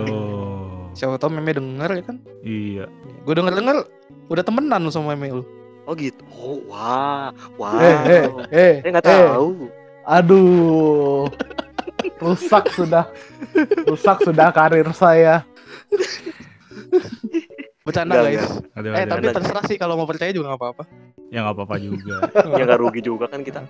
[0.00, 0.88] Loh.
[0.92, 2.16] Siapa tau meme denger ya kan?
[2.40, 2.84] Iya.
[3.24, 3.76] Gue denger denger
[4.28, 5.44] udah temenan lu sama meme lu.
[5.84, 6.24] Oh gitu.
[6.32, 7.30] Oh, wah.
[7.60, 7.78] Wow.
[7.78, 9.12] Eh, eh, eh, Saya nggak eh.
[9.12, 9.48] tahu.
[10.06, 11.26] Aduh.
[12.16, 13.10] Rusak sudah.
[13.84, 15.42] Rusak sudah karir saya.
[17.82, 18.46] Bercanda guys.
[18.74, 19.34] Aduh, Eh aduh, tapi aduh.
[19.38, 20.82] terserah sih kalau mau percaya juga nggak apa-apa.
[21.26, 22.16] ya nggak apa-apa juga.
[22.58, 23.66] Ya nggak rugi juga kan kita.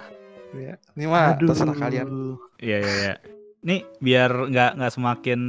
[0.52, 0.76] Iya.
[0.96, 1.48] Ini mah Aduh.
[1.52, 2.08] terserah kalian.
[2.60, 3.14] Iya iya iya.
[3.64, 5.40] Nih biar nggak nggak semakin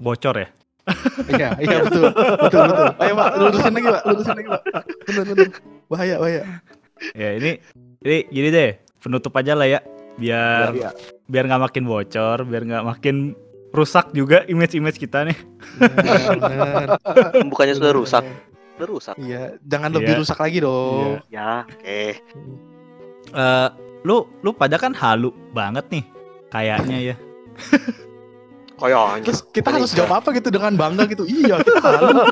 [0.00, 0.48] bocor ya.
[1.28, 2.08] Iya, iya betul.
[2.16, 2.88] Betul betul.
[2.96, 4.62] Ayo Pak, lurusin lagi Pak, lurusin lagi Pak.
[5.04, 5.48] Bener bener.
[5.92, 6.42] Bahaya bahaya.
[7.12, 7.50] Ya ini
[8.00, 9.80] ini gini deh penutup aja lah ya
[10.18, 10.90] biar Iya.
[11.30, 13.16] biar nggak makin bocor biar nggak makin
[13.68, 15.38] rusak juga image-image kita nih.
[15.78, 16.88] Iya, bener.
[17.46, 18.24] Bukannya sudah rusak.
[18.74, 19.14] Sudah rusak.
[19.20, 20.20] Iya, jangan lebih Iya.
[20.24, 21.20] rusak lagi dong.
[21.28, 22.00] Ya, oke.
[23.28, 23.68] Eh
[24.06, 26.04] lu lu pada kan halu banget nih
[26.48, 27.16] kayaknya ya.
[28.78, 29.26] Kayaknya.
[29.26, 31.26] Terus kita harus jawab apa gitu dengan bangga gitu.
[31.26, 32.24] Iya, kita halu.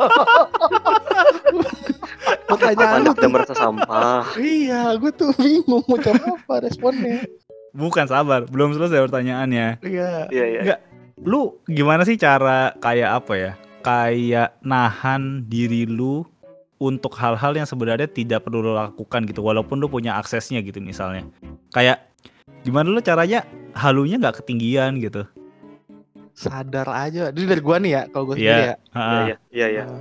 [2.46, 4.24] Pertanyaan lu merasa sampah.
[4.38, 7.26] Iya, gue tuh bingung mau jawab apa responnya.
[7.76, 9.84] Bukan sabar, belum selesai pertanyaannya.
[9.84, 10.32] Iya.
[10.32, 10.60] Iya, iya.
[10.64, 10.80] Enggak.
[11.20, 13.52] Lu gimana sih cara kayak apa ya?
[13.84, 16.24] Kayak nahan diri lu
[16.80, 21.28] untuk hal-hal yang sebenarnya tidak perlu lo lakukan gitu walaupun lu punya aksesnya gitu misalnya.
[21.72, 22.04] Kayak
[22.64, 23.44] gimana lu caranya
[23.76, 25.24] halunya nggak ketinggian gitu.
[26.36, 27.32] Sadar aja.
[27.32, 28.40] Ini dari gua nih ya, kalau gua Iya.
[28.40, 28.76] sendiri ya.
[28.92, 29.36] Iya, iya.
[29.52, 29.84] Iya, iya.
[29.88, 30.00] Uh,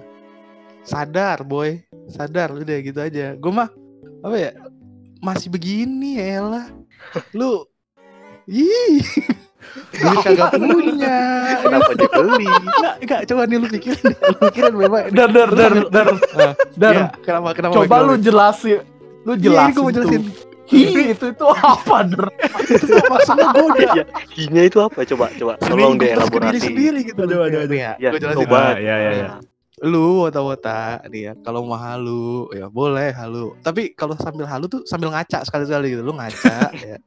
[0.85, 3.73] sadar boy sadar lu deh gitu aja gue mah
[4.21, 4.51] apa ya
[5.17, 6.65] masih begini ya elah
[7.37, 7.65] lu
[8.45, 9.01] ih
[9.91, 11.17] duit kagak punya
[11.57, 12.47] Kenapa dia beli?
[12.47, 16.07] enggak enggak coba nih lu pikirin lu pikirin baik Dar, dar, dar, dar,
[16.75, 16.93] dar.
[16.93, 18.79] Iya, kenapa kenapa Coba lu jelasin.
[19.23, 19.95] Lu Iya, ini jelasin gua mau tuh.
[19.97, 20.23] jelasin
[20.65, 22.25] Hi, itu itu apa, Der?
[22.65, 24.03] itu tuh maksudnya gue Iya.
[24.33, 24.99] Hinya itu apa?
[25.05, 25.53] Coba, coba.
[25.59, 26.57] Tolong deh elaborasi.
[26.59, 27.77] sendiri gitu Aduh, aduh, aduh.
[27.77, 28.57] ya, Ya, gue jelasin coba.
[28.57, 29.27] Ah, iya, iya, iya.
[29.83, 31.33] Lu wota-wota nih ya.
[31.43, 33.51] Kalau mau halu ya boleh halu.
[33.59, 36.03] Tapi kalau sambil halu tuh sambil ngaca sekali-sekali gitu.
[36.05, 36.97] Lu ngaca ya.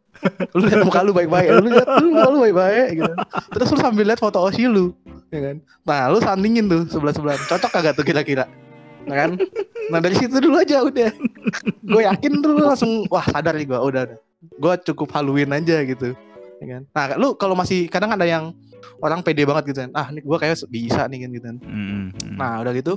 [0.52, 3.14] Lu lihat muka lu baik-baik lu lihat lu muka lu baik-baik gitu.
[3.56, 4.92] Terus lu sambil lihat foto osi lu
[5.32, 5.56] ya kan.
[5.88, 7.40] Nah lu sandingin tuh sebelah-sebelah.
[7.48, 8.44] Cocok kagak tuh kira-kira?
[9.08, 9.30] Nah kan?
[9.88, 11.08] Nah dari situ dulu aja udah.
[11.88, 14.18] Gue yakin tuh lu langsung wah sadar nih gue udah udah.
[14.60, 16.12] Gue cukup haluin aja gitu.
[16.60, 16.82] Ya kan?
[16.92, 18.52] Nah lu kalau masih kadang ada yang
[19.02, 22.14] orang pede banget gitu kan ah ini gue kayak bisa nih kan gitu kan Mm,
[22.14, 22.36] mm.
[22.38, 22.94] Nah udah gitu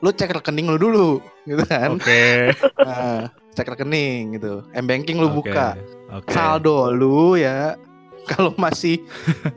[0.00, 1.10] lu cek rekening lu dulu
[1.44, 1.96] gitu kan.
[1.96, 2.52] Oke.
[2.80, 4.64] Nah, cek rekening gitu.
[4.72, 5.76] M banking lu Oke, buka.
[6.08, 6.32] Oke.
[6.32, 7.76] Saldo lu ya
[8.30, 9.00] kalau masih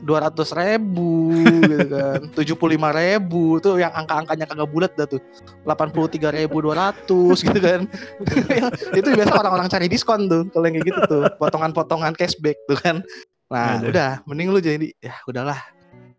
[0.02, 1.30] 200 ribu
[1.68, 5.20] gitu kan 75 ribu tuh yang angka-angkanya kagak bulat dah tuh
[5.68, 7.06] 83 ribu 200
[7.44, 7.86] gitu kan
[8.96, 12.96] itu biasa orang-orang cari diskon tuh kalau yang kayak gitu tuh potongan-potongan cashback tuh kan
[13.46, 13.90] nah Aduh.
[13.92, 15.60] udah mending lu jadi ya udahlah.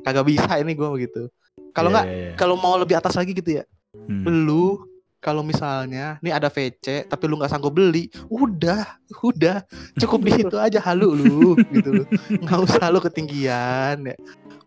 [0.01, 1.27] Kagak bisa ini gua begitu.
[1.71, 2.31] Kalau Iya, nggak iya, iya.
[2.35, 4.27] kalau mau lebih atas lagi gitu ya Hmm.
[4.27, 4.83] lu
[5.17, 8.85] kalau misalnya nih ada VC tapi lu nggak sanggup beli udah
[9.23, 9.63] udah.
[9.97, 12.03] Cukup di situ aja halu lu gitu.
[12.43, 14.15] Nggak usah lu ketinggian ya.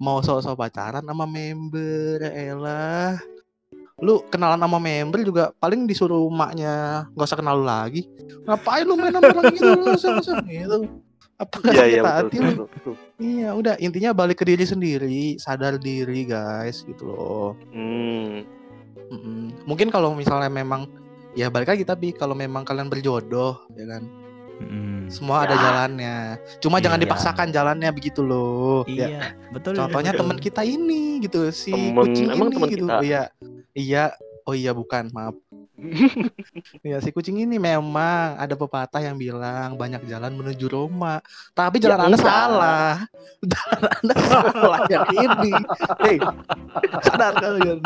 [0.00, 3.14] Mau sok-sok pacaran sama member ya elah.
[4.00, 8.08] Lu kenalan sama member juga paling disuruh emaknya nggak usah kenal lu lagi.
[8.48, 10.78] Ngapain lu main sama orang gitu lu sama gitu
[11.38, 12.94] apa nggak Iya, sakit iya, hati betul, betul, betul.
[13.16, 18.42] iya udah intinya balik ke diri sendiri sadar diri guys gitu loh Hmm.
[19.08, 19.64] Mm-mm.
[19.64, 20.84] Mungkin kalau misalnya memang
[21.32, 24.04] ya balik lagi tapi kalau memang kalian berjodoh ya kan
[24.58, 25.06] Mm.
[25.06, 25.62] semua ada Ya.
[25.62, 26.16] jalannya.
[26.58, 27.06] Cuma jangan Iya.
[27.06, 28.82] dipaksakan jalannya begitu loh.
[28.84, 29.06] Ya.
[29.06, 29.78] Iya, betul.
[29.78, 32.84] Contohnya teman kita ini gitu si Temen- kucing emang ini temen gitu.
[32.84, 32.94] kita?
[32.98, 33.22] Iya.
[33.70, 34.04] Iya.
[34.42, 35.38] Oh iya bukan, maaf.
[36.82, 41.22] Iya si kucing ini memang ada pepatah yang bilang banyak jalan menuju Roma.
[41.54, 42.26] Tapi Ya jalan Anda udah.
[42.26, 42.92] salah.
[43.54, 45.52] Jalan Anda salah yang ini.
[46.02, 46.16] Hei,
[47.00, 47.78] sadar kalian.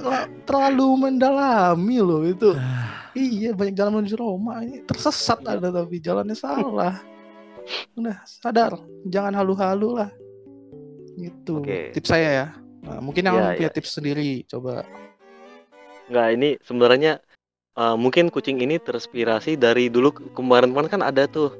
[0.00, 2.56] Terla- terlalu mendalami loh itu.
[3.12, 6.96] iya, banyak jalan menuju Roma ini tersesat ada tapi jalannya salah.
[7.92, 10.10] Udah sadar, jangan halu-halu lah.
[11.16, 11.60] Gitu.
[11.60, 11.92] Oke.
[11.92, 12.46] Tips saya ya.
[12.80, 13.74] Nah, mungkin yang Iya, punya iya.
[13.74, 14.86] tips sendiri coba.
[16.06, 17.12] Nggak, ini sebenarnya
[17.74, 21.50] uh, mungkin kucing ini terinspirasi dari dulu ke- kemarin-kemarin kan ada tuh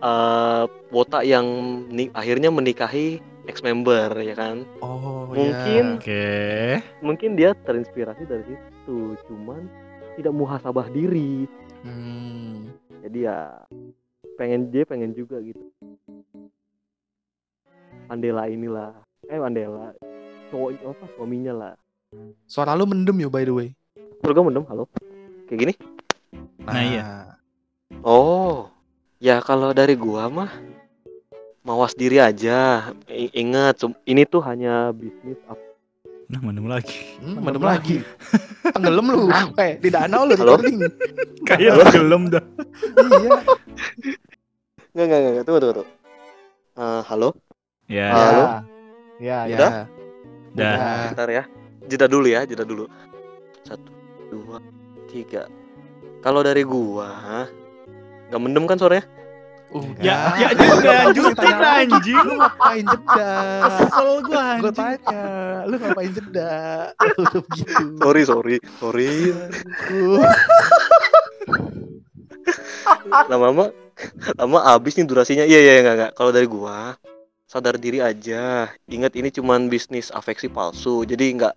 [0.00, 1.46] uh, wota yang
[1.88, 3.18] ni- akhirnya menikahi
[3.48, 6.28] ex member ya kan Oh, Mungkin- Oke.
[7.00, 9.64] mungkin dia terinspirasi dari situ cuman
[10.14, 11.48] tidak muhasabah diri.
[11.80, 12.68] Hmm.
[13.00, 13.38] jadi ya
[14.36, 15.56] pengen dia pengen juga gitu
[18.04, 18.92] Mandela inilah
[19.24, 19.96] eh Mandela
[20.52, 21.74] cowok apa suaminya lah
[22.44, 23.68] Suara lu mendem ya by the way.
[24.20, 24.84] surga mendem halo
[25.46, 25.74] kayak gini
[26.60, 27.06] Nah, iya.
[28.02, 28.66] oh
[29.16, 30.50] ya kalau dari gua mah
[31.62, 35.62] mawas diri aja I- ingat ini tuh hanya bisnis ap-
[36.26, 36.94] Nah, mendem lagi.
[37.18, 37.96] Hmm, mendem lagi.
[38.70, 39.26] Tenggelam lu.
[39.50, 40.54] Kayak di danau lu Halo?
[40.54, 40.78] recording.
[41.42, 42.44] Kayak tenggelam dah.
[43.18, 43.30] iya.
[44.90, 45.90] nggak nggak nggak tunggu tunggu tunggu
[46.76, 47.28] Eh, halo
[47.86, 48.42] Ya, Halo?
[48.42, 48.58] Ya,
[49.18, 49.38] ya.
[49.44, 49.56] Ya.
[49.58, 49.70] Udah?
[49.70, 49.84] dah.
[50.54, 50.74] Udah.
[51.10, 51.44] Bentar ya.
[51.90, 52.86] Jeda dulu ya, jeda dulu.
[53.66, 53.90] Satu,
[54.30, 54.62] dua,
[55.10, 55.50] tiga.
[56.22, 57.50] Kalau dari gua,
[58.30, 59.02] nggak mendem kan suaranya?
[59.70, 60.02] Udah.
[60.02, 62.18] Ya, ya juga lanjutin anjing.
[62.26, 63.32] Lu ngapain jeda?
[63.66, 64.74] Kesel gua Gue anjing.
[64.74, 65.22] tanya,
[65.66, 66.54] lu ngapain jeda?
[67.18, 67.84] Lu gitu.
[67.98, 69.10] Sorry, sorry, sorry.
[69.90, 70.22] Uh,
[73.30, 73.70] Lama-lama,
[74.38, 75.42] lama abis nih durasinya.
[75.46, 76.12] Iya, iya, nggak, nggak.
[76.18, 76.94] Kalau dari gua,
[77.46, 78.70] sadar diri aja.
[78.90, 81.06] Ingat ini cuman bisnis afeksi palsu.
[81.06, 81.54] Jadi nggak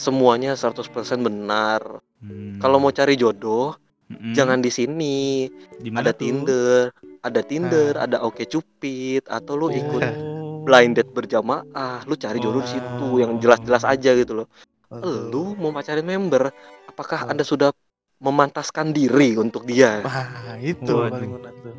[0.00, 0.88] semuanya 100%
[1.20, 2.00] benar.
[2.18, 2.56] Hmm.
[2.56, 3.76] Kalau mau cari jodoh,
[4.08, 4.32] Mm-mm.
[4.32, 5.46] jangan di sini.
[5.76, 6.18] di mana Ada tuh?
[6.18, 6.80] Tinder,
[7.20, 10.60] ada Tinder, ada Oke Cupid, atau lu ikut Oh.
[10.60, 13.16] blind date berjamaah lu cari jodoh di situ Oh.
[13.16, 14.46] yang jelas-jelas aja gitu loh
[14.86, 15.32] betul.
[15.32, 16.52] lu mau pacarin member
[16.84, 17.30] apakah Oh.
[17.32, 17.72] anda sudah
[18.18, 21.08] memantaskan diri untuk dia Wah, itu Waduh.
[21.08, 21.74] paling benar tuh.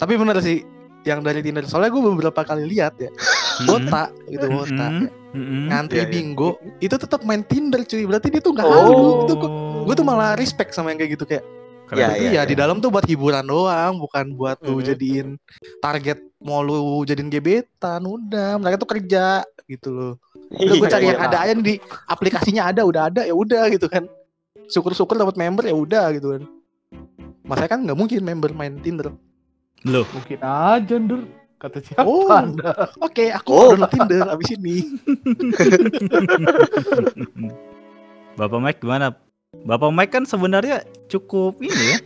[0.00, 0.64] Tapi bener sih
[1.04, 1.62] yang dari Tinder.
[1.62, 3.12] Soalnya gue beberapa kali lihat ya,
[3.64, 4.86] Wota gitu wota.
[5.32, 5.68] Mm-mm.
[5.68, 6.12] Ngantri Iya, iya.
[6.12, 8.04] bingo, itu tetap main Tinder cuy.
[8.04, 8.72] Berarti dia tuh nggak Oh.
[8.72, 9.08] halu.
[9.24, 9.34] Itu
[9.86, 11.44] gue tuh malah respect sama yang kayak gitu kayak.
[11.86, 12.02] Keren.
[12.02, 12.42] Ya, iya, ya, iya.
[12.42, 14.86] di dalam tuh buat hiburan doang, bukan buat lu Mhm.
[14.90, 15.28] jadiin
[15.78, 16.76] target mau lu
[17.06, 18.02] jadiin gebetan.
[18.02, 20.12] Udah, mereka tuh kerja gitu loh.
[20.50, 21.10] Udah gue Iya, cari iya.
[21.14, 21.74] yang ada aja nih di
[22.10, 24.02] aplikasinya ada, udah ada ya udah gitu kan.
[24.66, 26.42] Syukur-syukur dapat member ya udah gitu kan.
[27.46, 29.14] Masa kan nggak mungkin member main Tinder.
[29.86, 31.22] Loh, Mungkin aja, Ndur.
[31.56, 32.28] Kata siapa Oh.
[32.28, 32.92] Anda?
[33.00, 33.72] Oke, aku Oh.
[33.72, 34.76] download Tinder abis ini.
[38.36, 39.16] Bapak Mike gimana?
[39.64, 41.98] Bapak Mike kan sebenarnya cukup ini ya,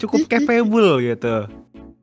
[0.00, 1.44] cukup capable gitu.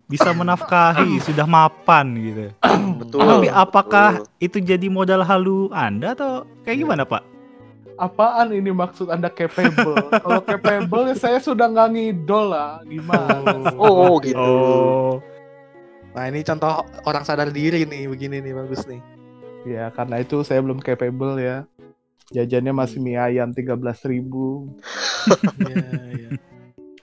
[0.05, 2.45] Bisa menafkahi, sudah mapan gitu.
[3.01, 4.29] betul Tapi apakah betul.
[4.39, 7.23] itu jadi modal halu Anda atau kayak gimana, Pak?
[7.95, 9.93] Apaan ini maksud Anda capable?
[10.11, 12.81] Kalau capable ya saya sudah nggak ngidol lah.
[12.83, 13.71] Gimana?
[13.73, 15.17] oh gitu Oh,
[16.11, 18.99] Nah ini contoh orang sadar diri nih, begini nih bagus nih.
[19.63, 21.63] Ya, karena itu saya belum capable ya.
[22.31, 24.71] Jajannya masih mie ayam 13.000 ribu.
[25.59, 26.29] Iya, iya.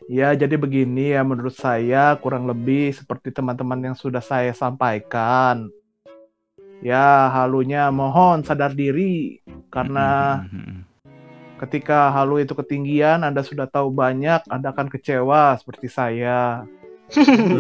[0.08, 5.68] Ya, jadi begini ya menurut saya kurang lebih seperti teman-teman yang sudah saya sampaikan.
[6.80, 10.86] Ya, halunya mohon sadar diri karena Mm-mm.
[11.60, 16.64] ketika halu itu ketinggian, Anda sudah tahu banyak, Anda akan kecewa seperti saya.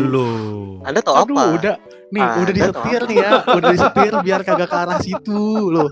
[0.04, 0.80] Loh.
[0.82, 1.74] anda tahu Aduh, apa udah
[2.08, 5.88] nih, Ah, udah disetir nih ya, udah disetir biar kagak ke arah situ loh.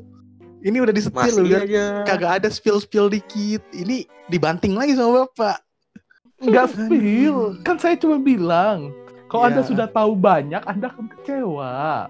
[0.58, 3.62] Ini udah disetir loh biar aja kagak ada spill spill dikit.
[3.70, 3.96] Ini
[4.26, 5.60] dibanting lagi sama bapak.
[6.38, 8.92] Enggak spill, kan saya cuma bilang.
[9.26, 9.48] Kalau Ya.
[9.50, 12.06] Anda sudah tahu banyak, Anda akan kecewa.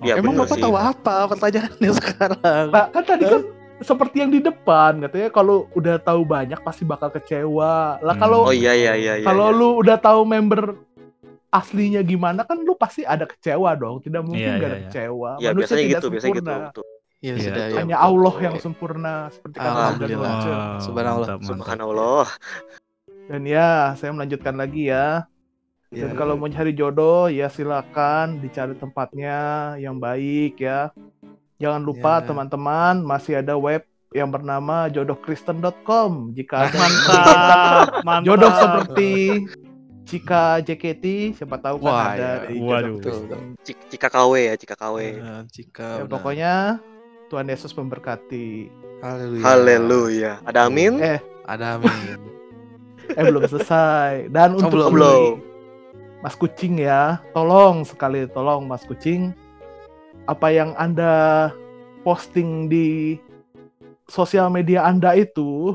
[0.00, 0.62] ya Emang bapak sih.
[0.62, 2.66] tahu apa pertanyaannya sekarang?
[2.68, 3.42] Nah, kan tadi kan
[3.80, 7.96] seperti yang di depan katanya kalau udah tahu banyak pasti bakal kecewa.
[7.98, 8.22] Lah Hmm.
[8.22, 9.56] kalau oh iya iya iya iya kalau iya.
[9.56, 10.76] lu udah tahu member
[11.50, 13.98] aslinya gimana kan lu pasti ada kecewa dong.
[14.00, 14.86] Tidak mungkin Iya, nggak iya, ada iya.
[14.86, 15.30] kecewa.
[15.36, 16.70] ya Manusia biasanya tidak gitu biasanya gitu sempurna.
[17.20, 17.34] Ya Iya.
[17.44, 17.76] sudah ya.
[17.76, 18.06] Hanya betul.
[18.08, 20.32] Allah yang sempurna seperti kata Alhamdulillah.
[20.32, 21.26] Wow, Subhanallah.
[21.26, 21.48] mantap, mantap.
[21.50, 22.26] subhanallah
[23.26, 25.06] Dan ya, saya melanjutkan lagi ya.
[25.88, 26.06] Ya.
[26.06, 29.38] Dan kalau mau cari jodoh ya silakan dicari tempatnya
[29.76, 30.94] yang baik ya.
[31.58, 32.24] Jangan lupa Ya.
[32.24, 38.22] teman-teman masih ada web yang bernama jodohkristen.com jika ada Mantap, mantap.
[38.24, 39.12] jodoh seperti
[40.10, 42.50] Cika JKT siapa tahu kan Wah, ada ya.
[42.50, 42.98] di Waduh.
[42.98, 43.22] Betul.
[43.62, 45.16] Cik- cika KW ya cika KW Eh,
[45.48, 46.52] jika Ya, udah- pokoknya
[47.28, 48.66] Tuhan Yesus memberkati.
[49.00, 49.42] haleluya.
[49.42, 52.18] haleluya ada amin Eh, Ada amin.
[53.18, 54.28] eh belum selesai.
[54.28, 54.86] Dan Oh, untuk belum.
[54.86, 55.32] ini, Belum.
[56.20, 59.32] Mas Kucing ya, tolong sekali tolong Mas Kucing
[60.26, 61.48] apa yang Anda
[62.02, 63.16] posting di
[64.04, 65.72] sosial media Anda itu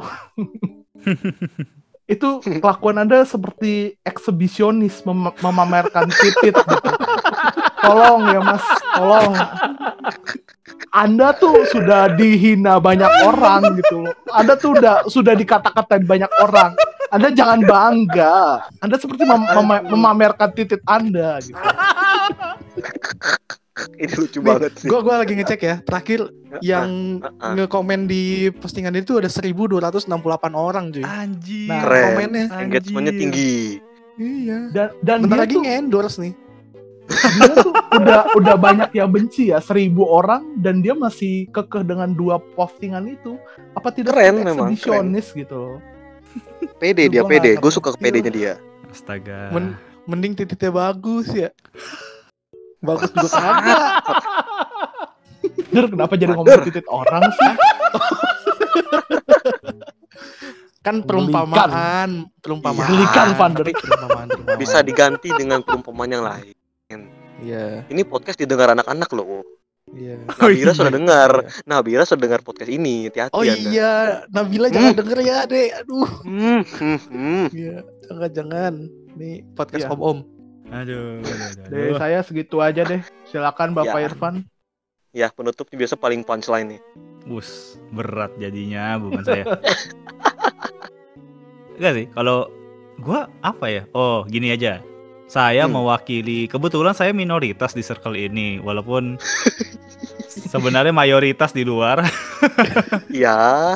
[2.05, 6.89] itu kelakuan Anda seperti eksibisionis mem- memamerkan titit gitu.
[7.81, 9.33] Tolong ya Mas, tolong.
[10.93, 14.05] Anda tuh sudah dihina banyak orang gitu.
[14.29, 16.77] Anda tuh udah sudah dikata-katain banyak orang.
[17.09, 18.69] Anda jangan bangga.
[18.81, 21.57] Anda seperti mem- mem- memamerkan titit Anda gitu.
[24.01, 24.87] Ini lucu banget sih.
[24.87, 25.75] Gue gua lagi ngecek ya.
[25.83, 26.31] Terakhir
[26.63, 27.53] yang ah, ah.
[27.59, 30.07] ngekomen di postingan itu ada 1268
[30.55, 31.03] orang cuy.
[31.03, 31.67] Anjir.
[31.67, 32.03] Nah, Keren.
[32.15, 32.45] komennya.
[32.55, 33.55] Engagementnya tinggi.
[34.15, 34.59] Iya.
[34.71, 36.33] Dan dan Bentar dia lagi tuh, nge-endorse nih.
[37.05, 42.15] dia tuh udah udah banyak yang benci ya seribu orang dan dia masih kekeh dengan
[42.15, 43.35] dua postingan itu.
[43.75, 45.77] Apa tidak Keren memang, eksibisionis gitu loh.
[46.81, 47.59] Pede dia, Gua pede.
[47.59, 48.53] Gue suka ke ngerti pedenya dia.
[48.89, 49.51] Astaga.
[49.51, 51.49] Men- Mending titiknya bagus ya.
[52.85, 53.81] Bagus juga kagak.
[55.73, 57.51] Dur, kenapa jadi ngomong titik orang sih?
[60.79, 61.09] Kan Gelikan.
[61.09, 62.09] perumpamaan,
[62.39, 62.85] perumpamaan.
[62.85, 62.89] Iya.
[62.93, 63.65] Gelikan, Van der.
[63.67, 64.59] Perumpamaan, perumpamaan.
[64.61, 66.53] Bisa diganti dengan perumpamaan yang lain.
[67.35, 69.41] Iya, Ini podcast didengar anak-anak loh.
[69.91, 70.15] iya.
[70.31, 70.77] Oh, Nabila iya.
[70.77, 71.31] sudah dengar.
[71.65, 73.09] Nabila sudah dengar podcast ini.
[73.09, 73.53] Hati-hati Oh Anda.
[73.65, 73.91] iya,
[74.29, 75.69] Nabila jangan denger ya, Dek.
[75.83, 76.09] Aduh.
[76.21, 77.45] Hmm, hmm, hmm.
[77.49, 77.75] Iya,
[78.05, 78.73] jangan-jangan.
[79.15, 79.91] Nih podcast Iya.
[79.91, 80.17] om-om.
[80.69, 81.21] Aduh.
[81.21, 83.01] aduh, aduh, Dari saya segitu aja deh.
[83.25, 84.05] Silakan Bapak Ya.
[84.07, 84.35] Irfan.
[85.15, 86.81] Ya, penutupnya biasa paling punchline nih.
[87.25, 89.45] Bus berat jadinya bukan saya.
[91.75, 92.51] Enggak sih, kalau
[92.99, 93.83] gua apa ya?
[93.91, 94.83] Oh, gini aja.
[95.25, 95.73] Saya Hmm.
[95.73, 99.17] mewakili kebetulan saya minoritas di circle ini walaupun
[100.27, 102.03] sebenarnya mayoritas di luar.
[103.09, 103.73] Ya,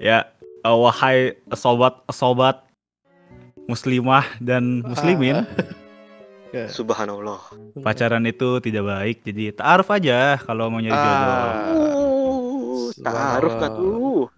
[0.00, 0.24] ya,
[0.64, 2.64] eh, wahai sobat-sobat
[3.68, 5.44] muslimah dan muslimin,
[6.48, 6.64] Ya.
[6.66, 7.52] subhanallah.
[7.84, 9.16] pacaran itu tidak baik.
[9.20, 11.28] Jadi taaruf aja kalau mau nyari jodoh.
[11.28, 11.52] Ah.
[11.76, 14.32] Uh, taruh nggak tuh?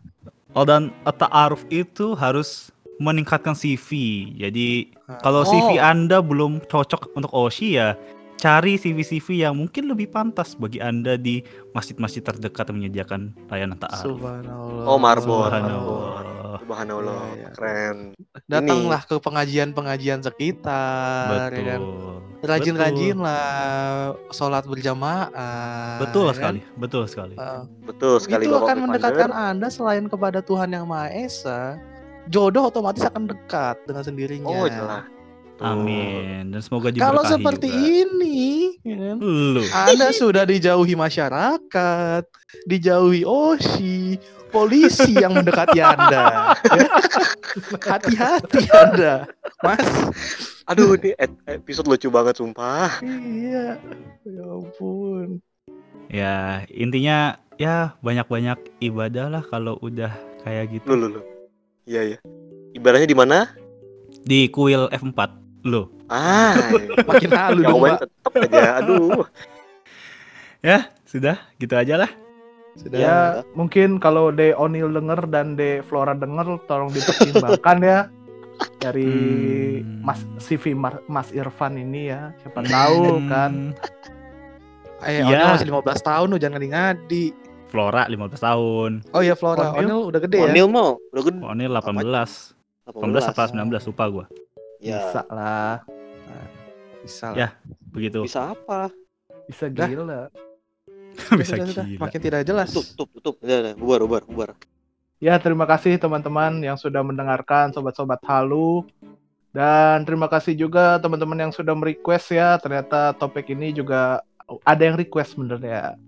[0.50, 3.88] Oh dan ta'aruf itu harus meningkatkan CV.
[4.36, 5.22] Jadi Ah.
[5.22, 5.48] kalau Oh.
[5.48, 7.94] CV Anda belum cocok untuk Oshi ya
[8.40, 11.44] cari CV-CV yang mungkin lebih pantas bagi Anda di
[11.76, 14.16] masjid-masjid terdekat yang menyediakan layanan ta'aruf.
[14.16, 14.84] Subhanallah.
[14.88, 16.39] Oh, Marbot, Subhanallah.
[16.58, 17.48] Subhanallah, Iya, iya.
[17.52, 17.96] keren.
[18.44, 21.82] Datanglah ke pengajian-pengajian sekitar, ya kan?
[21.82, 22.16] Betul.
[22.40, 23.44] Rajin-rajin lah
[24.30, 26.00] sholat berjamaah.
[26.00, 26.34] Betul ya kan?
[26.34, 27.34] sekali, betul sekali.
[27.36, 31.76] Ah, Betul sekali itu Bapak akan mendekatkan Anda selain kepada Tuhan yang Maha Esa,
[32.26, 34.48] jodoh otomatis akan dekat dengan sendirinya.
[34.48, 35.04] Oh, jelas.
[35.54, 35.68] Tuh.
[35.68, 36.48] Amin.
[36.48, 37.84] Dan semoga Kalau diberkahi seperti juga.
[38.08, 38.40] ini,
[38.80, 39.16] ya kan?
[39.20, 39.60] Lu.
[39.68, 42.24] Anda sudah dijauhi masyarakat,
[42.64, 44.16] dijauhi Oshi,
[44.50, 46.54] polisi yang mendekati Anda.
[46.66, 46.86] Ya.
[47.94, 49.12] Hati-hati Anda,
[49.62, 49.86] Mas.
[50.66, 51.14] Aduh, ini
[51.46, 53.02] episode lucu banget sumpah.
[53.02, 53.78] Iya,
[54.26, 55.42] ya ampun.
[56.10, 60.10] Ya, intinya ya banyak-banyak ibadah lah kalau udah
[60.42, 60.86] kayak gitu.
[60.90, 61.20] Lu lu lu.
[61.86, 62.18] Iya, iya.
[62.74, 63.50] Ibaratnya di mana?
[64.22, 65.38] Di kuil F4.
[65.66, 65.92] Loh.
[66.08, 66.56] Ah,
[67.08, 68.82] Makin halu dong, tetap aja.
[68.82, 69.26] Aduh.
[71.10, 72.10] Sudah, gitu aja lah.
[72.80, 72.96] Sudah.
[72.96, 73.18] Ya,
[73.52, 77.98] mungkin kalau De O'Neill denger dan De Flora denger, tolong dipertimbangkan ya
[78.76, 79.12] dari
[79.78, 80.00] Hmm.
[80.02, 82.32] Mas CV Mar- Mas Irfan ini ya.
[82.40, 83.72] Siapa tahu kan.
[83.72, 83.98] Hmm,
[85.00, 85.24] Eh, Iya.
[85.24, 87.24] Onil masih 15 tahun lu jangan ngadi-ngadi.
[87.66, 89.00] Flora 15 tahun.
[89.12, 89.86] Oh iya Flora, Onil?
[89.86, 90.44] Onil udah gede ya.
[90.46, 91.38] Onil mau udah gede.
[91.38, 92.52] Oh, ini 18.
[92.84, 94.24] 18 apa 19 lupa gua.
[94.76, 95.00] Ya.
[95.00, 95.80] Bisa lah,
[97.00, 97.36] Bisa lah.
[97.38, 97.48] Ya.
[97.88, 98.24] Begitu.
[98.24, 98.92] Bisa apa?
[99.46, 100.28] bisa gila.
[101.40, 101.84] Bisa Sudah, sudah.
[101.86, 102.00] gila.
[102.06, 102.68] Makin tidak jelas.
[102.70, 103.34] Tutup, tutup, tutup.
[103.44, 103.74] Udah, udah.
[103.76, 104.50] Bubar, bubar, bubar.
[105.20, 108.88] Ya, terima kasih teman-teman yang sudah mendengarkan sobat-sobat halu.
[109.50, 112.56] Dan terima kasih juga teman-teman yang sudah merequest ya.
[112.56, 114.24] Ternyata topik ini juga
[114.64, 115.98] ada yang request sebenarnya.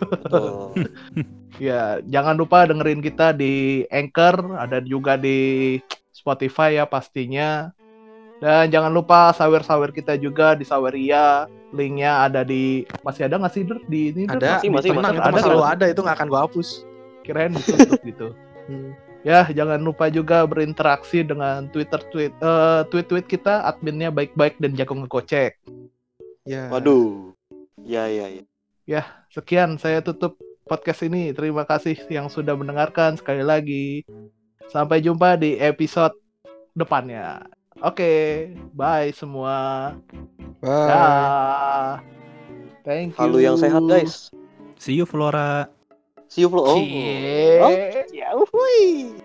[0.00, 0.72] Betul.
[1.60, 5.76] Ya, jangan lupa dengerin kita di Anchor, ada juga di
[6.08, 7.76] Spotify ya pastinya.
[8.42, 11.46] Dan jangan lupa sawer-sawer kita juga di Saweria.
[11.70, 13.78] Linknya ada di masih ada nggak sih Der?
[13.86, 14.26] di ini?
[14.26, 15.46] Ada, Masih, masih, tenang, masih.
[15.46, 15.72] Ada, kan?
[15.78, 16.68] ada, itu nggak akan gua hapus.
[17.22, 18.28] Kirain ditutup gitu.
[18.62, 18.94] Hmm.
[19.26, 24.94] Ya, jangan lupa juga berinteraksi dengan Twitter tweet eh, tweet-tweet kita adminnya baik-baik dan jago
[24.94, 25.58] ngekocek.
[26.46, 26.70] Ya.
[26.70, 27.34] Waduh.
[27.82, 28.46] Ya, ya,
[28.86, 29.02] ya.
[29.34, 30.38] Sekian saya tutup
[30.70, 31.34] podcast ini.
[31.34, 34.06] Terima kasih yang sudah mendengarkan sekali lagi.
[34.70, 36.14] Sampai jumpa di episode
[36.78, 37.42] depannya.
[37.82, 39.92] Oke, bye semua.
[40.62, 40.86] Bye.
[40.86, 41.98] Dah.
[42.86, 43.20] Thank you.
[43.20, 44.30] Halu yang sehat, guys.
[44.78, 45.66] See you Flora.
[46.32, 46.64] See you, Flo.
[46.64, 46.78] Oh.
[46.80, 47.60] Cie.
[47.60, 47.70] Oh.
[48.14, 49.20] Ya, wuih.